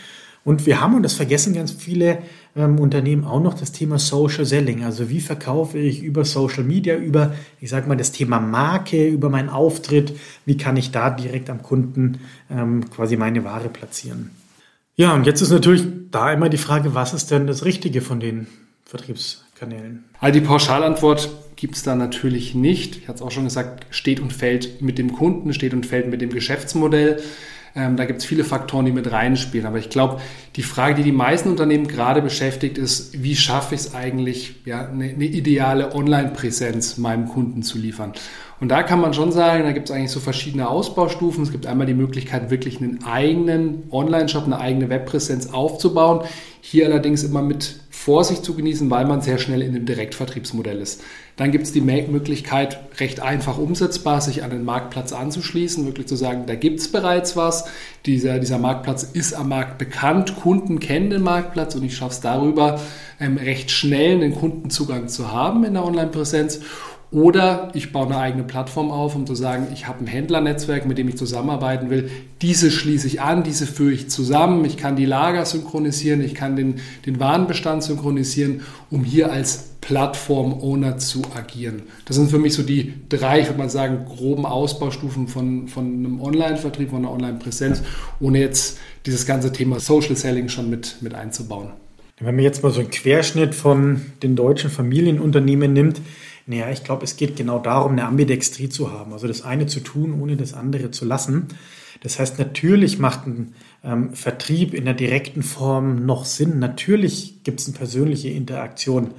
Und 0.45 0.67
wir 0.67 0.83
haben, 0.83 0.95
und 0.95 1.03
das 1.03 1.15
vergessen 1.15 1.55
ganz 1.55 1.73
viele 1.73 2.19
ähm, 2.55 2.79
Unternehmen 2.79 3.25
auch 3.25 3.41
noch, 3.41 3.55
das 3.55 3.73
Thema 3.73 3.99
Social 3.99 4.45
Selling. 4.45 4.85
Also 4.85 5.09
wie 5.09 5.21
verkaufe 5.21 5.79
ich 5.79 6.03
über 6.03 6.27
Social 6.27 6.63
Media, 6.63 6.95
über, 6.97 7.35
ich 7.59 7.71
sage 7.71 7.89
mal, 7.89 7.97
das 7.97 8.13
Thema 8.13 8.39
Marke, 8.39 9.09
über 9.09 9.31
meinen 9.31 9.49
Auftritt, 9.49 10.15
wie 10.45 10.59
kann 10.59 10.77
ich 10.77 10.91
da 10.91 11.09
direkt 11.09 11.49
am 11.49 11.63
Kunden 11.63 12.19
ähm, 12.51 12.91
quasi 12.91 13.17
meine 13.17 13.45
Ware 13.45 13.71
platzieren. 13.71 14.31
Ja, 14.97 15.15
und 15.15 15.27
jetzt 15.27 15.43
ist 15.43 15.51
natürlich 15.51 15.85
da 16.11 16.33
immer 16.33 16.49
die 16.49 16.57
Frage, 16.57 16.95
was 16.95 17.13
ist 17.13 17.31
denn 17.31 17.47
das 17.47 17.67
Richtige 17.67 18.01
von 18.01 18.19
den 18.19 18.47
Vertriebskanälen? 18.87 20.05
Also 20.21 20.41
die 20.41 20.47
Pauschalantwort 20.47 21.29
gibt 21.57 21.77
es 21.77 21.83
da 21.83 21.95
natürlich 21.95 22.55
nicht. 22.55 22.97
Ich 22.97 23.09
hatte 23.09 23.17
es 23.17 23.23
auch 23.23 23.31
schon 23.31 23.45
gesagt, 23.45 23.87
steht 23.91 24.21
und 24.21 24.33
fällt 24.33 24.81
mit 24.81 24.97
dem 24.97 25.13
Kunden, 25.13 25.53
steht 25.53 25.75
und 25.75 25.85
fällt 25.85 26.09
mit 26.09 26.23
dem 26.23 26.31
Geschäftsmodell. 26.31 27.23
Ähm, 27.77 27.97
da 27.97 28.07
gibt 28.07 28.21
es 28.21 28.25
viele 28.25 28.43
Faktoren, 28.43 28.87
die 28.87 28.93
mit 28.93 29.13
reinspielen. 29.13 29.67
Aber 29.67 29.79
ich 29.79 29.91
glaube, 29.91 30.21
die 30.57 30.63
Frage, 30.63 30.95
die 30.95 31.03
die 31.03 31.13
meisten 31.13 31.51
Unternehmen 31.51 31.87
gerade 31.87 32.23
beschäftigt, 32.23 32.79
ist, 32.79 33.23
wie 33.23 33.37
schaffe 33.37 33.75
ich 33.75 33.83
es 33.83 33.95
eigentlich, 33.95 34.57
ja, 34.65 34.89
eine, 34.89 35.05
eine 35.05 35.25
ideale 35.25 35.95
Online-Präsenz 35.95 36.97
meinem 36.97 37.29
Kunden 37.29 37.63
zu 37.63 37.77
liefern? 37.77 38.15
Und 38.59 38.71
da 38.71 38.83
kann 38.83 39.03
man 39.03 39.13
schon 39.13 39.31
sagen, 39.31 39.65
da 39.65 39.73
gibt 39.73 39.91
es 39.91 39.95
eigentlich 39.95 40.11
so 40.11 40.21
verschiedene 40.21 40.69
Ausbaustufen. 40.71 41.43
Es 41.43 41.53
gibt 41.53 41.67
einmal 41.67 41.87
die 41.87 41.93
Möglichkeit, 41.93 42.51
wirklich 42.51 42.81
einen 42.81 43.05
eigenen 43.05 43.83
Online-Shop, 43.91 44.47
eine 44.47 44.59
eigene 44.59 44.89
Webpräsenz 44.89 45.49
aufzubauen. 45.53 46.25
Hier 46.63 46.87
allerdings 46.87 47.23
immer 47.23 47.43
mit 47.43 47.81
Vorsicht 47.91 48.43
zu 48.43 48.55
genießen, 48.55 48.91
weil 48.91 49.05
man 49.05 49.21
sehr 49.21 49.37
schnell 49.37 49.61
in 49.61 49.75
dem 49.75 49.85
Direktvertriebsmodell 49.85 50.81
ist. 50.81 51.03
Dann 51.37 51.53
gibt 51.53 51.65
es 51.65 51.73
die 51.73 51.83
Möglichkeit, 51.83 52.79
recht 52.99 53.21
einfach 53.21 53.59
umsetzbar, 53.59 54.23
sich 54.23 54.43
an 54.43 54.51
den 54.51 54.65
Marktplatz 54.65 55.13
anzuschließen, 55.13 55.85
wirklich 55.85 56.07
zu 56.07 56.17
sagen, 56.17 56.45
da 56.47 56.55
gibt 56.55 56.81
es 56.81 56.91
bereits 56.91 57.37
was. 57.37 57.67
Dieser, 58.07 58.39
dieser 58.39 58.59
Marktplatz 58.59 59.03
ist 59.03 59.35
am 59.35 59.51
Markt 59.51 59.77
bekannt, 59.77 60.37
Kunden 60.37 60.81
kennen 60.81 61.11
den 61.11 61.23
Marktplatz 61.23 61.75
und 61.75 61.85
ich 61.85 61.95
schaffe 61.95 62.13
es 62.13 62.21
darüber, 62.23 62.81
ähm, 63.21 63.37
recht 63.37 63.71
schnell 63.71 64.15
einen 64.15 64.35
Kundenzugang 64.35 65.09
zu 65.09 65.31
haben 65.31 65.65
in 65.65 65.75
der 65.75 65.85
Online-Präsenz. 65.85 66.61
Oder 67.17 67.71
ich 67.73 67.93
baue 67.93 68.09
eine 68.09 68.19
eigene 68.19 68.45
Plattform 68.45 68.91
auf, 68.91 69.17
um 69.17 69.27
zu 69.27 69.35
sagen, 69.35 69.69
ich 69.73 69.89
habe 69.89 70.01
ein 70.01 70.07
Händlernetzwerk, 70.07 70.85
mit 70.85 70.99
dem 70.99 71.09
ich 71.09 71.17
zusammenarbeiten 71.17 71.89
will. 71.89 72.11
Diese 72.43 72.71
schließe 72.71 73.07
ich 73.07 73.23
an, 73.23 73.43
diese 73.43 73.67
führe 73.67 73.95
ich 73.95 74.11
zusammen. 74.11 74.67
Ich 74.67 74.77
kann 74.77 74.97
die 74.97 75.07
Lager 75.07 75.47
synchronisieren, 75.47 76.21
ich 76.21 76.35
kann 76.35 76.57
den, 76.57 76.75
den 77.07 77.19
Warenbestand 77.19 77.83
synchronisieren, 77.83 78.61
um 78.91 79.03
hier 79.03 79.33
als 79.33 79.71
Plattform-Owner 79.81 80.99
zu 80.99 81.23
agieren. 81.35 81.85
Das 82.05 82.17
sind 82.17 82.31
für 82.31 82.39
mich 82.39 82.53
so 82.53 82.63
die 82.63 82.93
drei, 83.09 83.41
ich 83.41 83.47
würde 83.47 83.61
mal 83.61 83.71
sagen, 83.71 84.05
groben 84.05 84.45
Ausbaustufen 84.45 85.27
von, 85.27 85.69
von 85.69 85.87
einem 85.87 86.21
Online-Vertrieb, 86.21 86.91
von 86.91 86.99
einer 86.99 87.13
Online-Präsenz, 87.13 87.83
ohne 88.21 88.41
jetzt 88.41 88.77
dieses 89.07 89.25
ganze 89.25 89.53
Thema 89.53 89.81
Social 89.81 90.17
Selling 90.17 90.51
schon 90.51 90.69
mit, 90.69 90.97
mit 91.01 91.15
einzubauen. 91.15 91.71
Wenn 92.19 92.35
man 92.35 92.45
jetzt 92.45 92.63
mal 92.63 92.73
so 92.73 92.81
einen 92.81 92.91
Querschnitt 92.91 93.55
von 93.55 94.01
den 94.23 94.37
deutschen 94.37 94.71
Familienunternehmen 94.71 95.73
nimmt, 95.73 96.01
naja, 96.47 96.71
ich 96.71 96.83
glaube, 96.83 97.05
es 97.05 97.17
geht 97.17 97.37
genau 97.37 97.59
darum, 97.59 97.93
eine 97.93 98.05
Ambidextrie 98.05 98.69
zu 98.69 98.93
haben. 98.93 99.13
Also 99.13 99.27
das 99.27 99.43
eine 99.43 99.67
zu 99.67 99.81
tun, 99.81 100.19
ohne 100.21 100.37
das 100.37 100.55
andere 100.55 100.91
zu 100.91 101.05
lassen. 101.05 101.49
Das 102.03 102.19
heißt, 102.19 102.39
natürlich 102.39 102.99
macht 102.99 103.27
ein 103.27 103.55
ähm, 103.85 104.15
Vertrieb 104.15 104.73
in 104.73 104.85
der 104.85 104.95
direkten 104.95 105.43
Form 105.43 106.07
noch 106.07 106.25
Sinn. 106.25 106.59
Natürlich 106.59 107.43
gibt 107.43 107.61
es 107.61 107.67
eine 107.67 107.77
persönliche 107.77 108.29
Interaktion. 108.31 109.11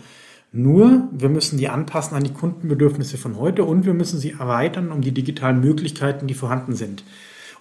Nur, 0.51 1.09
wir 1.11 1.29
müssen 1.29 1.57
die 1.59 1.67
anpassen 1.67 2.15
an 2.15 2.23
die 2.23 2.33
Kundenbedürfnisse 2.33 3.17
von 3.17 3.37
heute 3.37 3.63
und 3.63 3.85
wir 3.85 3.93
müssen 3.93 4.19
sie 4.19 4.31
erweitern 4.31 4.91
um 4.91 5.01
die 5.01 5.11
digitalen 5.11 5.59
Möglichkeiten, 5.59 6.25
die 6.25 6.33
vorhanden 6.33 6.75
sind. 6.75 7.03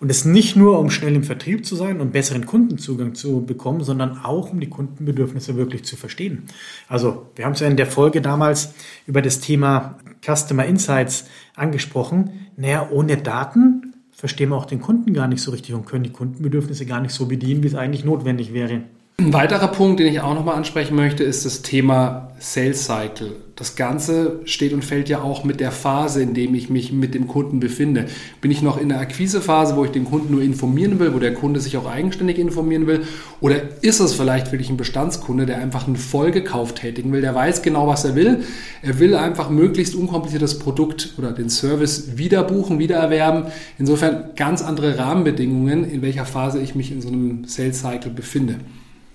Und 0.00 0.10
es 0.10 0.24
nicht 0.24 0.56
nur, 0.56 0.78
um 0.78 0.90
schnell 0.90 1.14
im 1.14 1.24
Vertrieb 1.24 1.64
zu 1.64 1.74
sein 1.74 2.00
und 2.00 2.12
besseren 2.12 2.46
Kundenzugang 2.46 3.14
zu 3.14 3.44
bekommen, 3.44 3.82
sondern 3.82 4.18
auch, 4.18 4.52
um 4.52 4.60
die 4.60 4.68
Kundenbedürfnisse 4.68 5.56
wirklich 5.56 5.84
zu 5.84 5.96
verstehen. 5.96 6.44
Also, 6.88 7.26
wir 7.34 7.44
haben 7.44 7.52
es 7.52 7.60
ja 7.60 7.68
in 7.68 7.76
der 7.76 7.86
Folge 7.86 8.20
damals 8.20 8.74
über 9.06 9.22
das 9.22 9.40
Thema 9.40 9.98
Customer 10.24 10.64
Insights 10.64 11.26
angesprochen. 11.54 12.46
Naja, 12.56 12.88
ohne 12.90 13.16
Daten 13.16 13.94
verstehen 14.12 14.50
wir 14.50 14.56
auch 14.56 14.66
den 14.66 14.80
Kunden 14.80 15.12
gar 15.12 15.28
nicht 15.28 15.42
so 15.42 15.50
richtig 15.50 15.74
und 15.74 15.86
können 15.86 16.04
die 16.04 16.12
Kundenbedürfnisse 16.12 16.86
gar 16.86 17.00
nicht 17.00 17.12
so 17.12 17.26
bedienen, 17.26 17.62
wie 17.62 17.68
es 17.68 17.74
eigentlich 17.74 18.04
notwendig 18.04 18.52
wäre. 18.52 18.82
Ein 19.18 19.32
weiterer 19.32 19.68
Punkt, 19.68 19.98
den 19.98 20.08
ich 20.08 20.20
auch 20.20 20.34
nochmal 20.34 20.56
ansprechen 20.56 20.94
möchte, 20.94 21.24
ist 21.24 21.46
das 21.46 21.62
Thema 21.62 22.32
Sales 22.38 22.84
Cycle. 22.84 23.32
Das 23.56 23.74
Ganze 23.74 24.40
steht 24.44 24.74
und 24.74 24.84
fällt 24.84 25.08
ja 25.08 25.22
auch 25.22 25.42
mit 25.42 25.58
der 25.58 25.72
Phase, 25.72 26.22
in 26.22 26.34
dem 26.34 26.54
ich 26.54 26.68
mich 26.68 26.92
mit 26.92 27.14
dem 27.14 27.26
Kunden 27.26 27.58
befinde. 27.58 28.06
Bin 28.42 28.50
ich 28.50 28.60
noch 28.60 28.78
in 28.78 28.90
der 28.90 29.00
Akquisephase, 29.00 29.74
wo 29.74 29.86
ich 29.86 29.90
den 29.90 30.04
Kunden 30.04 30.32
nur 30.32 30.42
informieren 30.42 31.00
will, 31.00 31.14
wo 31.14 31.18
der 31.18 31.32
Kunde 31.32 31.60
sich 31.60 31.78
auch 31.78 31.90
eigenständig 31.90 32.38
informieren 32.38 32.86
will? 32.86 33.04
Oder 33.40 33.82
ist 33.82 34.00
es 34.00 34.12
vielleicht 34.12 34.52
wirklich 34.52 34.68
ein 34.68 34.76
Bestandskunde, 34.76 35.46
der 35.46 35.58
einfach 35.58 35.86
einen 35.86 35.96
Folgekauf 35.96 36.74
tätigen 36.74 37.10
will? 37.10 37.22
Der 37.22 37.34
weiß 37.34 37.62
genau, 37.62 37.88
was 37.88 38.04
er 38.04 38.14
will. 38.14 38.44
Er 38.82 39.00
will 39.00 39.16
einfach 39.16 39.48
möglichst 39.48 39.94
unkompliziertes 39.94 40.58
Produkt 40.58 41.14
oder 41.16 41.32
den 41.32 41.48
Service 41.48 42.16
wieder 42.18 42.44
buchen, 42.44 42.78
wieder 42.78 42.96
erwerben. 42.96 43.46
Insofern 43.78 44.34
ganz 44.36 44.60
andere 44.62 44.98
Rahmenbedingungen, 44.98 45.90
in 45.90 46.02
welcher 46.02 46.26
Phase 46.26 46.60
ich 46.60 46.74
mich 46.74 46.92
in 46.92 47.00
so 47.00 47.08
einem 47.08 47.44
Sales 47.46 47.80
Cycle 47.80 48.12
befinde. 48.12 48.56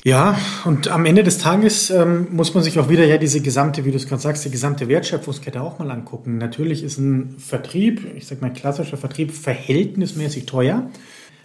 Ja, 0.03 0.35
und 0.65 0.87
am 0.87 1.05
Ende 1.05 1.21
des 1.21 1.37
Tages 1.37 1.91
ähm, 1.91 2.27
muss 2.31 2.55
man 2.55 2.63
sich 2.63 2.79
auch 2.79 2.89
wieder 2.89 3.05
ja 3.05 3.19
diese 3.19 3.39
gesamte, 3.39 3.85
wie 3.85 3.91
du 3.91 3.97
es 3.97 4.07
gerade 4.07 4.21
sagst, 4.21 4.43
die 4.43 4.49
gesamte 4.49 4.87
Wertschöpfungskette 4.87 5.61
auch 5.61 5.77
mal 5.77 5.91
angucken. 5.91 6.39
Natürlich 6.39 6.81
ist 6.81 6.97
ein 6.97 7.35
Vertrieb, 7.37 8.15
ich 8.15 8.25
sage 8.25 8.41
mal 8.41 8.51
klassischer 8.51 8.97
Vertrieb, 8.97 9.31
verhältnismäßig 9.31 10.47
teuer. 10.47 10.89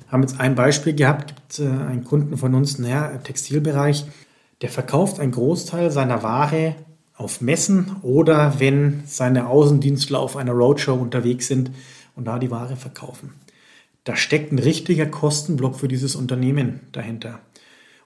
Haben 0.09 0.23
jetzt 0.23 0.41
ein 0.41 0.55
Beispiel 0.55 0.95
gehabt, 0.95 1.35
gibt 1.37 1.59
äh, 1.59 1.69
einen 1.69 2.05
Kunden 2.05 2.39
von 2.39 2.55
uns, 2.55 2.79
naja, 2.79 3.19
Textilbereich, 3.19 4.07
der 4.63 4.71
verkauft 4.71 5.21
einen 5.21 5.33
Großteil 5.33 5.91
seiner 5.91 6.23
Ware 6.23 6.77
auf 7.15 7.43
Messen 7.43 7.97
oder 8.01 8.59
wenn 8.59 9.03
seine 9.05 9.49
Außendienstler 9.49 10.19
auf 10.19 10.35
einer 10.35 10.53
Roadshow 10.53 10.95
unterwegs 10.95 11.47
sind 11.47 11.73
und 12.15 12.25
da 12.25 12.39
die 12.39 12.51
Ware 12.51 12.77
verkaufen. 12.77 13.35
Da 14.05 14.17
steckt 14.17 14.51
ein 14.51 14.59
richtiger 14.59 15.05
Kostenblock 15.05 15.77
für 15.79 15.89
dieses 15.89 16.17
Unternehmen 16.17 16.81
dahinter. 16.93 17.41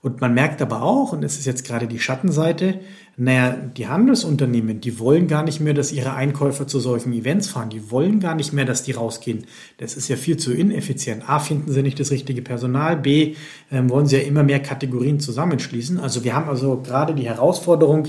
Und 0.02 0.21
man 0.23 0.33
merkt 0.33 0.62
aber 0.62 0.83
auch, 0.83 1.12
und 1.12 1.23
das 1.23 1.37
ist 1.37 1.45
jetzt 1.45 1.66
gerade 1.66 1.87
die 1.87 1.99
Schattenseite, 1.99 2.80
naja, 3.19 3.54
die 3.76 3.87
Handelsunternehmen, 3.87 4.80
die 4.80 4.99
wollen 4.99 5.26
gar 5.26 5.42
nicht 5.42 5.61
mehr, 5.61 5.75
dass 5.75 5.92
ihre 5.92 6.14
Einkäufer 6.14 6.66
zu 6.66 6.80
solchen 6.80 7.12
Events 7.12 7.49
fahren. 7.49 7.69
Die 7.69 7.90
wollen 7.90 8.19
gar 8.19 8.35
nicht 8.35 8.54
mehr, 8.54 8.64
dass 8.64 8.83
die 8.83 8.92
rausgehen. 8.92 9.45
Das 9.76 9.95
ist 9.95 10.09
ja 10.09 10.16
viel 10.16 10.38
zu 10.38 10.54
ineffizient. 10.54 11.28
A, 11.28 11.38
finden 11.38 11.71
sie 11.71 11.83
nicht 11.83 12.00
das 12.00 12.11
richtige 12.11 12.40
Personal. 12.40 12.97
B, 12.97 13.35
ähm, 13.71 13.90
wollen 13.90 14.07
sie 14.07 14.16
ja 14.16 14.23
immer 14.23 14.42
mehr 14.42 14.61
Kategorien 14.61 15.21
zusammenschließen. 15.21 16.00
Also 16.00 16.25
wir 16.25 16.35
haben 16.35 16.49
also 16.49 16.80
gerade 16.80 17.14
die 17.14 17.26
Herausforderung, 17.26 18.09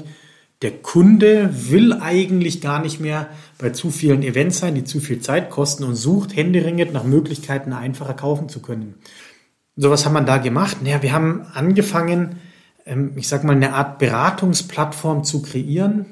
der 0.61 0.71
Kunde 0.71 1.49
will 1.51 1.91
eigentlich 1.91 2.61
gar 2.61 2.81
nicht 2.81 3.01
mehr 3.01 3.27
bei 3.57 3.71
zu 3.71 3.89
vielen 3.89 4.23
Events 4.23 4.59
sein, 4.59 4.75
die 4.75 4.85
zu 4.85 5.01
viel 5.01 5.19
Zeit 5.19 5.49
kosten 5.49 5.83
und 5.83 5.95
sucht 5.95 6.37
händeringend 6.37 6.93
nach 6.93 7.03
Möglichkeiten, 7.03 7.73
einfacher 7.73 8.13
kaufen 8.13 8.47
zu 8.47 8.61
können. 8.61 8.93
So 9.77 9.89
was 9.89 10.05
haben 10.05 10.13
wir 10.13 10.21
da 10.21 10.37
gemacht? 10.37 10.77
Naja, 10.81 11.01
wir 11.01 11.13
haben 11.13 11.45
angefangen, 11.53 12.37
ähm, 12.85 13.13
ich 13.15 13.27
sag 13.27 13.43
mal, 13.43 13.55
eine 13.55 13.73
Art 13.73 13.99
Beratungsplattform 13.99 15.23
zu 15.23 15.41
kreieren. 15.41 16.07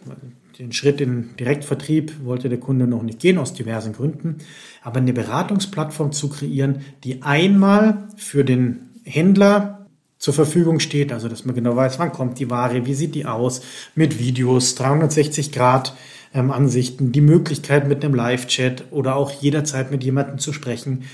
Den 0.57 0.71
Schritt 0.71 1.01
in 1.01 1.35
Direktvertrieb 1.37 2.23
wollte 2.23 2.47
der 2.47 2.59
Kunde 2.59 2.87
noch 2.87 3.03
nicht 3.03 3.19
gehen, 3.19 3.37
aus 3.37 3.53
diversen 3.53 3.93
Gründen. 3.93 4.37
Aber 4.81 4.99
eine 4.99 5.13
Beratungsplattform 5.13 6.13
zu 6.13 6.29
kreieren, 6.29 6.85
die 7.03 7.21
einmal 7.21 8.07
für 8.15 8.45
den 8.45 8.91
Händler 9.03 9.87
zur 10.17 10.33
Verfügung 10.33 10.79
steht, 10.79 11.13
also 11.13 11.27
dass 11.29 11.45
man 11.45 11.55
genau 11.55 11.75
weiß, 11.75 11.99
wann 11.99 12.11
kommt 12.11 12.39
die 12.39 12.49
Ware, 12.49 12.85
wie 12.85 12.93
sieht 12.93 13.15
die 13.15 13.25
aus, 13.25 13.61
mit 13.95 14.19
Videos, 14.19 14.75
360 14.75 15.51
Grad 15.51 15.95
ähm, 16.33 16.51
Ansichten, 16.51 17.11
die 17.11 17.21
Möglichkeit 17.21 17.87
mit 17.87 18.03
einem 18.03 18.15
Live-Chat 18.15 18.85
oder 18.91 19.15
auch 19.15 19.31
jederzeit 19.31 19.91
mit 19.91 20.03
jemandem 20.03 20.39
zu 20.39 20.53
sprechen 20.53 21.05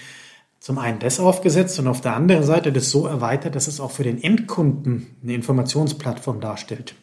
zum 0.65 0.79
einen 0.79 0.97
das 0.97 1.19
aufgesetzt 1.19 1.77
und 1.77 1.87
auf 1.87 2.01
der 2.01 2.15
anderen 2.15 2.43
Seite 2.43 2.71
das 2.71 2.89
so 2.89 3.05
erweitert, 3.05 3.53
dass 3.53 3.67
es 3.67 3.79
auch 3.79 3.91
für 3.91 4.01
den 4.01 4.19
Endkunden 4.23 5.05
eine 5.21 5.35
Informationsplattform 5.35 6.41
darstellt. 6.41 6.95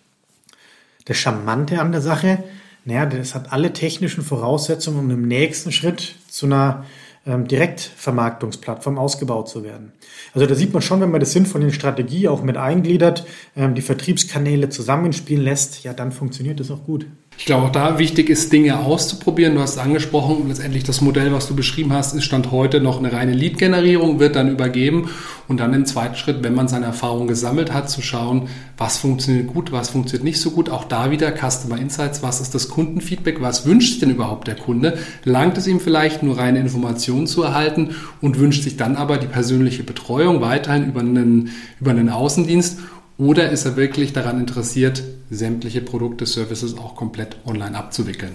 Das 1.04 1.16
Charmante 1.16 1.80
an 1.80 1.92
der 1.92 2.00
Sache, 2.00 2.42
naja, 2.84 3.06
das 3.06 3.36
hat 3.36 3.52
alle 3.52 3.72
technischen 3.72 4.24
Voraussetzungen, 4.24 4.98
um 4.98 5.10
im 5.10 5.28
nächsten 5.28 5.70
Schritt 5.70 6.16
zu 6.28 6.46
einer 6.46 6.86
ähm, 7.24 7.46
Direktvermarktungsplattform 7.46 8.98
ausgebaut 8.98 9.48
zu 9.48 9.62
werden. 9.62 9.92
Also 10.34 10.48
da 10.48 10.56
sieht 10.56 10.72
man 10.72 10.82
schon, 10.82 11.00
wenn 11.00 11.12
man 11.12 11.20
das 11.20 11.30
sinnvoll 11.30 11.60
in 11.60 11.68
die 11.68 11.74
Strategie 11.74 12.26
auch 12.26 12.42
mit 12.42 12.56
eingliedert, 12.56 13.24
ähm, 13.54 13.76
die 13.76 13.82
Vertriebskanäle 13.82 14.70
zusammenspielen 14.70 15.44
lässt, 15.44 15.84
ja, 15.84 15.92
dann 15.92 16.10
funktioniert 16.10 16.58
das 16.58 16.72
auch 16.72 16.82
gut. 16.82 17.06
Ich 17.38 17.46
glaube 17.46 17.66
auch 17.66 17.72
da 17.72 17.98
wichtig 17.98 18.30
ist, 18.30 18.52
Dinge 18.52 18.78
auszuprobieren. 18.78 19.54
Du 19.54 19.60
hast 19.60 19.78
angesprochen, 19.78 20.46
letztendlich 20.46 20.84
das 20.84 21.00
Modell, 21.00 21.32
was 21.32 21.48
du 21.48 21.56
beschrieben 21.56 21.92
hast, 21.92 22.14
ist 22.14 22.24
Stand 22.24 22.52
heute 22.52 22.80
noch 22.80 22.98
eine 22.98 23.12
reine 23.12 23.32
Lead-Generierung, 23.32 24.20
wird 24.20 24.36
dann 24.36 24.48
übergeben 24.48 25.10
und 25.48 25.58
dann 25.58 25.74
im 25.74 25.84
zweiten 25.84 26.14
Schritt, 26.14 26.44
wenn 26.44 26.54
man 26.54 26.68
seine 26.68 26.86
Erfahrung 26.86 27.26
gesammelt 27.26 27.72
hat, 27.72 27.90
zu 27.90 28.00
schauen, 28.00 28.48
was 28.78 28.98
funktioniert 28.98 29.48
gut, 29.48 29.72
was 29.72 29.90
funktioniert 29.90 30.24
nicht 30.24 30.40
so 30.40 30.52
gut. 30.52 30.70
Auch 30.70 30.84
da 30.84 31.10
wieder 31.10 31.32
Customer 31.32 31.78
Insights, 31.78 32.22
was 32.22 32.40
ist 32.40 32.54
das 32.54 32.68
Kundenfeedback, 32.68 33.40
was 33.40 33.66
wünscht 33.66 33.90
sich 33.90 34.00
denn 34.00 34.10
überhaupt 34.10 34.46
der 34.46 34.56
Kunde? 34.56 34.98
Langt 35.24 35.58
es 35.58 35.66
ihm 35.66 35.80
vielleicht 35.80 36.22
nur 36.22 36.38
reine 36.38 36.60
Informationen 36.60 37.26
zu 37.26 37.42
erhalten 37.42 37.96
und 38.20 38.38
wünscht 38.38 38.62
sich 38.62 38.76
dann 38.76 38.94
aber 38.94 39.18
die 39.18 39.26
persönliche 39.26 39.82
Betreuung 39.82 40.40
weiterhin 40.42 40.86
über 40.86 41.00
einen, 41.00 41.50
über 41.80 41.90
einen 41.90 42.08
Außendienst 42.08 42.78
oder 43.18 43.50
ist 43.50 43.64
er 43.64 43.76
wirklich 43.76 44.12
daran 44.12 44.40
interessiert, 44.40 45.02
sämtliche 45.30 45.80
Produkte, 45.80 46.26
Services 46.26 46.76
auch 46.76 46.96
komplett 46.96 47.36
online 47.46 47.76
abzuwickeln? 47.76 48.32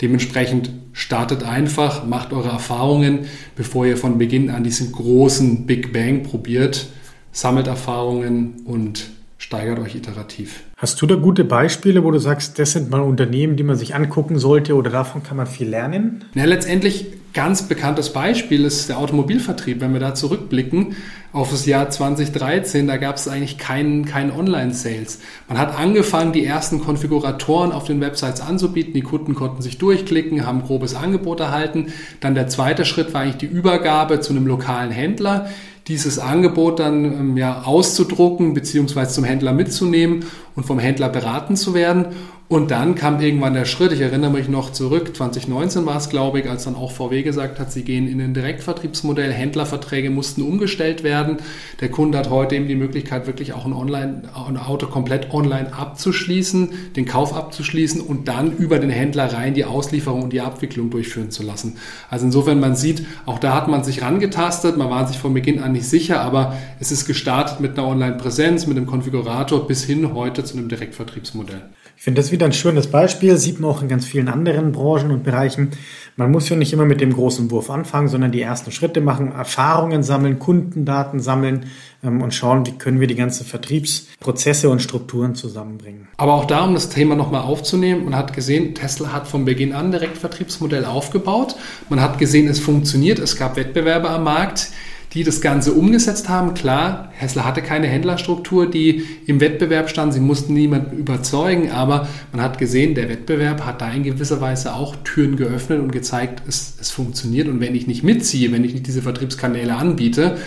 Dementsprechend 0.00 0.70
startet 0.92 1.44
einfach, 1.44 2.04
macht 2.04 2.32
eure 2.32 2.48
Erfahrungen, 2.48 3.26
bevor 3.56 3.86
ihr 3.86 3.96
von 3.96 4.18
Beginn 4.18 4.50
an 4.50 4.64
diesen 4.64 4.90
großen 4.90 5.66
Big 5.66 5.92
Bang 5.92 6.22
probiert, 6.24 6.86
sammelt 7.30 7.66
Erfahrungen 7.66 8.62
und 8.64 9.10
steigert 9.38 9.78
euch 9.78 9.94
iterativ. 9.94 10.62
Hast 10.76 11.00
du 11.02 11.06
da 11.06 11.16
gute 11.16 11.44
Beispiele, 11.44 12.02
wo 12.04 12.10
du 12.10 12.18
sagst, 12.18 12.58
das 12.58 12.72
sind 12.72 12.90
mal 12.90 13.00
Unternehmen, 13.00 13.56
die 13.56 13.62
man 13.62 13.76
sich 13.76 13.94
angucken 13.94 14.38
sollte 14.38 14.74
oder 14.74 14.90
davon 14.90 15.22
kann 15.22 15.36
man 15.36 15.46
viel 15.46 15.68
lernen? 15.68 16.24
Ja, 16.34 16.44
letztendlich 16.44 17.06
ganz 17.32 17.68
bekanntes 17.68 18.12
Beispiel 18.12 18.64
ist 18.64 18.88
der 18.88 18.98
Automobilvertrieb. 18.98 19.80
Wenn 19.80 19.92
wir 19.92 20.00
da 20.00 20.14
zurückblicken 20.14 20.96
auf 21.32 21.50
das 21.50 21.64
Jahr 21.66 21.88
2013, 21.88 22.86
da 22.86 22.98
gab 22.98 23.16
es 23.16 23.28
eigentlich 23.28 23.58
keinen 23.58 24.04
kein 24.04 24.30
Online-Sales. 24.30 25.20
Man 25.48 25.58
hat 25.58 25.78
angefangen, 25.78 26.32
die 26.32 26.44
ersten 26.44 26.80
Konfiguratoren 26.80 27.72
auf 27.72 27.84
den 27.84 28.00
Websites 28.00 28.40
anzubieten. 28.40 28.92
Die 28.92 29.02
Kunden 29.02 29.34
konnten 29.34 29.62
sich 29.62 29.78
durchklicken, 29.78 30.46
haben 30.46 30.62
grobes 30.62 30.94
Angebot 30.94 31.40
erhalten. 31.40 31.92
Dann 32.20 32.34
der 32.34 32.48
zweite 32.48 32.84
Schritt 32.84 33.14
war 33.14 33.22
eigentlich 33.22 33.36
die 33.36 33.46
Übergabe 33.46 34.20
zu 34.20 34.32
einem 34.32 34.46
lokalen 34.46 34.90
Händler 34.90 35.48
dieses 35.88 36.18
Angebot 36.18 36.78
dann 36.78 37.04
ähm, 37.04 37.36
ja, 37.36 37.62
auszudrucken 37.62 38.54
beziehungsweise 38.54 39.14
zum 39.14 39.24
Händler 39.24 39.52
mitzunehmen 39.52 40.24
und 40.54 40.64
vom 40.64 40.78
Händler 40.78 41.08
beraten 41.08 41.56
zu 41.56 41.74
werden. 41.74 42.06
Und 42.52 42.70
dann 42.70 42.96
kam 42.96 43.18
irgendwann 43.18 43.54
der 43.54 43.64
Schritt, 43.64 43.92
ich 43.92 44.02
erinnere 44.02 44.30
mich 44.30 44.46
noch 44.46 44.72
zurück, 44.72 45.16
2019 45.16 45.86
war 45.86 45.96
es, 45.96 46.10
glaube 46.10 46.38
ich, 46.38 46.50
als 46.50 46.64
dann 46.64 46.74
auch 46.74 46.92
VW 46.92 47.22
gesagt 47.22 47.58
hat, 47.58 47.72
sie 47.72 47.82
gehen 47.82 48.06
in 48.06 48.20
ein 48.20 48.34
Direktvertriebsmodell, 48.34 49.32
Händlerverträge 49.32 50.10
mussten 50.10 50.42
umgestellt 50.42 51.02
werden. 51.02 51.38
Der 51.80 51.90
Kunde 51.90 52.18
hat 52.18 52.28
heute 52.28 52.56
eben 52.56 52.68
die 52.68 52.74
Möglichkeit, 52.74 53.26
wirklich 53.26 53.54
auch 53.54 53.64
ein, 53.64 53.72
Online, 53.72 54.24
ein 54.46 54.58
Auto 54.58 54.86
komplett 54.86 55.32
online 55.32 55.72
abzuschließen, 55.72 56.92
den 56.94 57.06
Kauf 57.06 57.34
abzuschließen 57.34 58.02
und 58.02 58.28
dann 58.28 58.54
über 58.54 58.78
den 58.78 58.90
Händler 58.90 59.32
rein 59.32 59.54
die 59.54 59.64
Auslieferung 59.64 60.24
und 60.24 60.34
die 60.34 60.42
Abwicklung 60.42 60.90
durchführen 60.90 61.30
zu 61.30 61.42
lassen. 61.42 61.78
Also 62.10 62.26
insofern, 62.26 62.60
man 62.60 62.76
sieht, 62.76 63.06
auch 63.24 63.38
da 63.38 63.54
hat 63.54 63.68
man 63.68 63.82
sich 63.82 64.02
rangetastet, 64.02 64.76
man 64.76 64.90
war 64.90 65.08
sich 65.08 65.16
von 65.16 65.32
Beginn 65.32 65.58
an 65.62 65.72
nicht 65.72 65.86
sicher, 65.86 66.20
aber 66.20 66.54
es 66.80 66.92
ist 66.92 67.06
gestartet 67.06 67.60
mit 67.60 67.78
einer 67.78 67.88
Online-Präsenz, 67.88 68.66
mit 68.66 68.76
einem 68.76 68.84
Konfigurator 68.84 69.66
bis 69.66 69.84
hin 69.84 70.12
heute 70.12 70.44
zu 70.44 70.58
einem 70.58 70.68
Direktvertriebsmodell. 70.68 71.62
Ich 72.02 72.04
finde 72.04 72.20
das 72.20 72.32
wieder 72.32 72.46
ein 72.46 72.52
schönes 72.52 72.88
Beispiel, 72.88 73.36
sieht 73.36 73.60
man 73.60 73.70
auch 73.70 73.80
in 73.80 73.86
ganz 73.86 74.04
vielen 74.06 74.26
anderen 74.26 74.72
Branchen 74.72 75.12
und 75.12 75.22
Bereichen. 75.22 75.70
Man 76.16 76.32
muss 76.32 76.48
ja 76.48 76.56
nicht 76.56 76.72
immer 76.72 76.84
mit 76.84 77.00
dem 77.00 77.12
großen 77.12 77.48
Wurf 77.52 77.70
anfangen, 77.70 78.08
sondern 78.08 78.32
die 78.32 78.42
ersten 78.42 78.72
Schritte 78.72 79.00
machen, 79.00 79.30
Erfahrungen 79.30 80.02
sammeln, 80.02 80.40
Kundendaten 80.40 81.20
sammeln 81.20 81.66
ähm, 82.02 82.20
und 82.20 82.34
schauen, 82.34 82.66
wie 82.66 82.72
können 82.72 82.98
wir 82.98 83.06
die 83.06 83.14
ganzen 83.14 83.46
Vertriebsprozesse 83.46 84.68
und 84.68 84.82
Strukturen 84.82 85.36
zusammenbringen. 85.36 86.08
Aber 86.16 86.34
auch 86.34 86.46
da, 86.46 86.64
um 86.64 86.74
das 86.74 86.88
Thema 86.88 87.14
nochmal 87.14 87.42
aufzunehmen, 87.42 88.06
man 88.06 88.16
hat 88.16 88.32
gesehen, 88.32 88.74
Tesla 88.74 89.12
hat 89.12 89.28
von 89.28 89.44
Beginn 89.44 89.72
an 89.72 89.92
direkt 89.92 90.18
Vertriebsmodell 90.18 90.84
aufgebaut. 90.84 91.54
Man 91.88 92.00
hat 92.00 92.18
gesehen, 92.18 92.48
es 92.48 92.58
funktioniert, 92.58 93.20
es 93.20 93.36
gab 93.36 93.54
Wettbewerber 93.54 94.10
am 94.10 94.24
Markt 94.24 94.72
die 95.14 95.24
das 95.24 95.40
Ganze 95.40 95.72
umgesetzt 95.72 96.28
haben. 96.28 96.54
Klar, 96.54 97.10
Hessler 97.12 97.44
hatte 97.44 97.60
keine 97.60 97.86
Händlerstruktur, 97.86 98.70
die 98.70 99.04
im 99.26 99.40
Wettbewerb 99.40 99.90
stand. 99.90 100.14
Sie 100.14 100.20
mussten 100.20 100.54
niemanden 100.54 100.96
überzeugen, 100.96 101.70
aber 101.70 102.08
man 102.32 102.40
hat 102.40 102.58
gesehen, 102.58 102.94
der 102.94 103.08
Wettbewerb 103.08 103.64
hat 103.66 103.82
da 103.82 103.90
in 103.92 104.04
gewisser 104.04 104.40
Weise 104.40 104.74
auch 104.74 104.96
Türen 105.04 105.36
geöffnet 105.36 105.80
und 105.80 105.92
gezeigt, 105.92 106.42
es, 106.48 106.76
es 106.80 106.90
funktioniert. 106.90 107.48
Und 107.48 107.60
wenn 107.60 107.74
ich 107.74 107.86
nicht 107.86 108.02
mitziehe, 108.02 108.52
wenn 108.52 108.64
ich 108.64 108.72
nicht 108.72 108.86
diese 108.86 109.02
Vertriebskanäle 109.02 109.74
anbiete, 109.74 110.38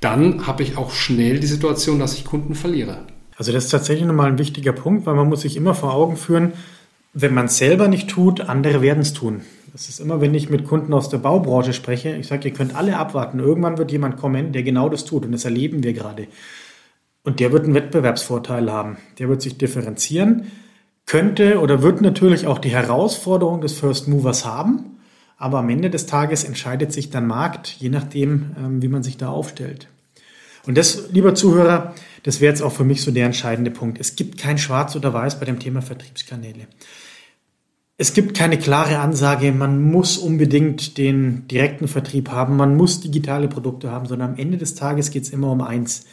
dann 0.00 0.46
habe 0.46 0.62
ich 0.62 0.76
auch 0.76 0.92
schnell 0.92 1.40
die 1.40 1.46
Situation, 1.46 1.98
dass 1.98 2.14
ich 2.14 2.24
Kunden 2.24 2.54
verliere. 2.54 2.98
Also 3.36 3.52
das 3.52 3.64
ist 3.64 3.70
tatsächlich 3.70 4.06
nochmal 4.06 4.30
ein 4.30 4.38
wichtiger 4.38 4.72
Punkt, 4.72 5.06
weil 5.06 5.14
man 5.14 5.28
muss 5.28 5.42
sich 5.42 5.56
immer 5.56 5.74
vor 5.74 5.92
Augen 5.92 6.16
führen, 6.16 6.52
wenn 7.12 7.34
man 7.34 7.46
es 7.46 7.58
selber 7.58 7.88
nicht 7.88 8.08
tut, 8.08 8.42
andere 8.42 8.82
werden 8.82 9.00
es 9.00 9.14
tun. 9.14 9.40
Das 9.76 9.90
ist 9.90 10.00
immer, 10.00 10.22
wenn 10.22 10.34
ich 10.34 10.48
mit 10.48 10.64
Kunden 10.64 10.94
aus 10.94 11.10
der 11.10 11.18
Baubranche 11.18 11.74
spreche, 11.74 12.16
ich 12.16 12.28
sage, 12.28 12.48
ihr 12.48 12.54
könnt 12.54 12.74
alle 12.74 12.96
abwarten. 12.96 13.40
Irgendwann 13.40 13.76
wird 13.76 13.92
jemand 13.92 14.16
kommen, 14.16 14.52
der 14.52 14.62
genau 14.62 14.88
das 14.88 15.04
tut 15.04 15.26
und 15.26 15.32
das 15.32 15.44
erleben 15.44 15.82
wir 15.82 15.92
gerade. 15.92 16.28
Und 17.24 17.40
der 17.40 17.52
wird 17.52 17.64
einen 17.64 17.74
Wettbewerbsvorteil 17.74 18.72
haben. 18.72 18.96
Der 19.18 19.28
wird 19.28 19.42
sich 19.42 19.58
differenzieren, 19.58 20.50
könnte 21.04 21.60
oder 21.60 21.82
wird 21.82 22.00
natürlich 22.00 22.46
auch 22.46 22.58
die 22.58 22.70
Herausforderung 22.70 23.60
des 23.60 23.74
First 23.74 24.08
Movers 24.08 24.46
haben. 24.46 24.96
Aber 25.36 25.58
am 25.58 25.68
Ende 25.68 25.90
des 25.90 26.06
Tages 26.06 26.44
entscheidet 26.44 26.94
sich 26.94 27.10
dann 27.10 27.26
Markt, 27.26 27.68
je 27.68 27.90
nachdem, 27.90 28.56
ähm, 28.58 28.80
wie 28.80 28.88
man 28.88 29.02
sich 29.02 29.18
da 29.18 29.28
aufstellt. 29.28 29.88
Und 30.66 30.78
das, 30.78 31.10
lieber 31.12 31.34
Zuhörer, 31.34 31.92
das 32.22 32.40
wäre 32.40 32.50
jetzt 32.50 32.62
auch 32.62 32.72
für 32.72 32.84
mich 32.84 33.02
so 33.02 33.10
der 33.10 33.26
entscheidende 33.26 33.70
Punkt. 33.70 34.00
Es 34.00 34.16
gibt 34.16 34.38
kein 34.38 34.56
Schwarz 34.56 34.96
oder 34.96 35.12
Weiß 35.12 35.38
bei 35.38 35.44
dem 35.44 35.58
Thema 35.58 35.82
Vertriebskanäle 35.82 36.66
es 37.98 38.12
gibt 38.12 38.36
keine 38.36 38.58
klare 38.58 38.98
Ansage, 38.98 39.52
man 39.52 39.82
muss 39.82 40.18
unbedingt 40.18 40.98
den 40.98 41.48
direkten 41.48 41.88
Vertrieb 41.88 42.30
haben, 42.30 42.56
man 42.56 42.76
muss 42.76 43.00
digitale 43.00 43.48
Produkte 43.48 43.90
haben, 43.90 44.06
sondern 44.06 44.32
am 44.32 44.38
Ende 44.38 44.58
des 44.58 44.74
Tages 44.74 45.10
geht 45.10 45.22
es 45.22 45.30
immer 45.30 45.50
um 45.50 45.62
eins. 45.62 46.04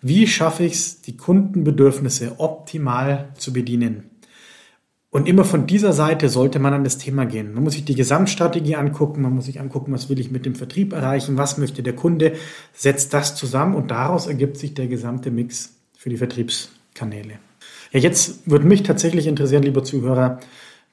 Wie 0.00 0.26
schaffe 0.26 0.64
ich 0.64 0.72
es, 0.72 1.02
die 1.02 1.16
Kundenbedürfnisse 1.16 2.38
optimal 2.38 3.30
zu 3.36 3.52
bedienen? 3.52 4.10
Und 5.10 5.28
immer 5.28 5.44
von 5.44 5.66
dieser 5.66 5.92
Seite 5.92 6.28
sollte 6.28 6.58
man 6.58 6.74
an 6.74 6.84
das 6.84 6.98
Thema 6.98 7.24
gehen. 7.24 7.54
Man 7.54 7.64
muss 7.64 7.74
sich 7.74 7.84
die 7.84 7.94
Gesamtstrategie 7.94 8.76
angucken, 8.76 9.22
man 9.22 9.34
muss 9.34 9.46
sich 9.46 9.60
angucken, 9.60 9.92
was 9.92 10.08
will 10.08 10.18
ich 10.18 10.30
mit 10.30 10.44
dem 10.44 10.54
Vertrieb 10.54 10.92
erreichen, 10.92 11.36
was 11.36 11.58
möchte 11.58 11.82
der 11.82 11.94
Kunde, 11.94 12.32
setzt 12.74 13.14
das 13.14 13.34
zusammen 13.34 13.74
und 13.74 13.90
daraus 13.90 14.26
ergibt 14.26 14.56
sich 14.56 14.74
der 14.74 14.88
gesamte 14.88 15.30
Mix 15.30 15.74
für 15.96 16.10
die 16.10 16.18
Vertriebskanäle. 16.18 17.38
Ja, 17.92 18.00
jetzt 18.00 18.50
würde 18.50 18.66
mich 18.66 18.82
tatsächlich 18.82 19.26
interessieren, 19.26 19.62
lieber 19.62 19.84
Zuhörer, 19.84 20.40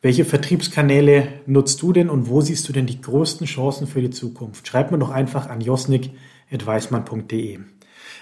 welche 0.04 0.26
Vertriebskanäle 0.26 1.30
nutzt 1.46 1.82
du 1.82 1.94
denn 1.94 2.10
und 2.10 2.30
wo 2.30 2.42
siehst 2.42 2.68
du 2.68 2.74
denn 2.74 2.86
die 2.86 3.00
größten 3.00 3.48
Chancen 3.48 3.88
für 3.88 4.02
die 4.02 4.10
Zukunft? 4.10 4.68
Schreib 4.68 4.92
mir 4.92 5.00
doch 5.00 5.10
einfach 5.10 5.50
an 5.50 5.62
josnik.weismann.de. 5.62 7.60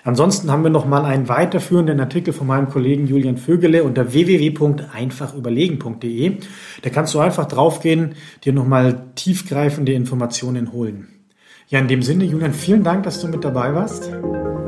Ansonsten 0.04 0.52
haben 0.52 0.64
wir 0.64 0.70
noch 0.70 0.86
mal 0.86 1.06
einen 1.06 1.28
weiterführenden 1.28 2.00
Artikel 2.00 2.34
von 2.34 2.46
meinem 2.48 2.70
Kollegen 2.70 3.08
Julian 3.08 3.38
Vögele 3.38 3.84
unter 3.84 4.14
www.einfachüberlegen.de. 4.14 6.38
Da 6.84 6.90
kannst 6.92 7.16
du 7.16 7.20
einfach 7.20 7.48
draufgehen, 7.48 8.14
dir 8.44 8.54
noch 8.54 8.68
mal 8.68 9.08
tiefgreifende 9.16 9.94
Informationen 9.94 10.72
holen. 10.72 11.08
Ja, 11.68 11.80
in 11.80 11.88
dem 11.88 12.04
Sinne, 12.04 12.26
Julian, 12.26 12.54
vielen 12.54 12.84
Dank, 12.84 13.02
dass 13.04 13.20
du 13.22 13.28
mit 13.28 13.44
dabei 13.44 13.74
warst. 13.74 14.12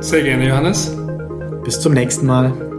Sehr 0.00 0.22
gerne, 0.22 0.48
Johannes. 0.48 0.92
Bis 1.64 1.78
zum 1.78 1.94
nächsten 1.94 2.26
Mal. 2.26 2.73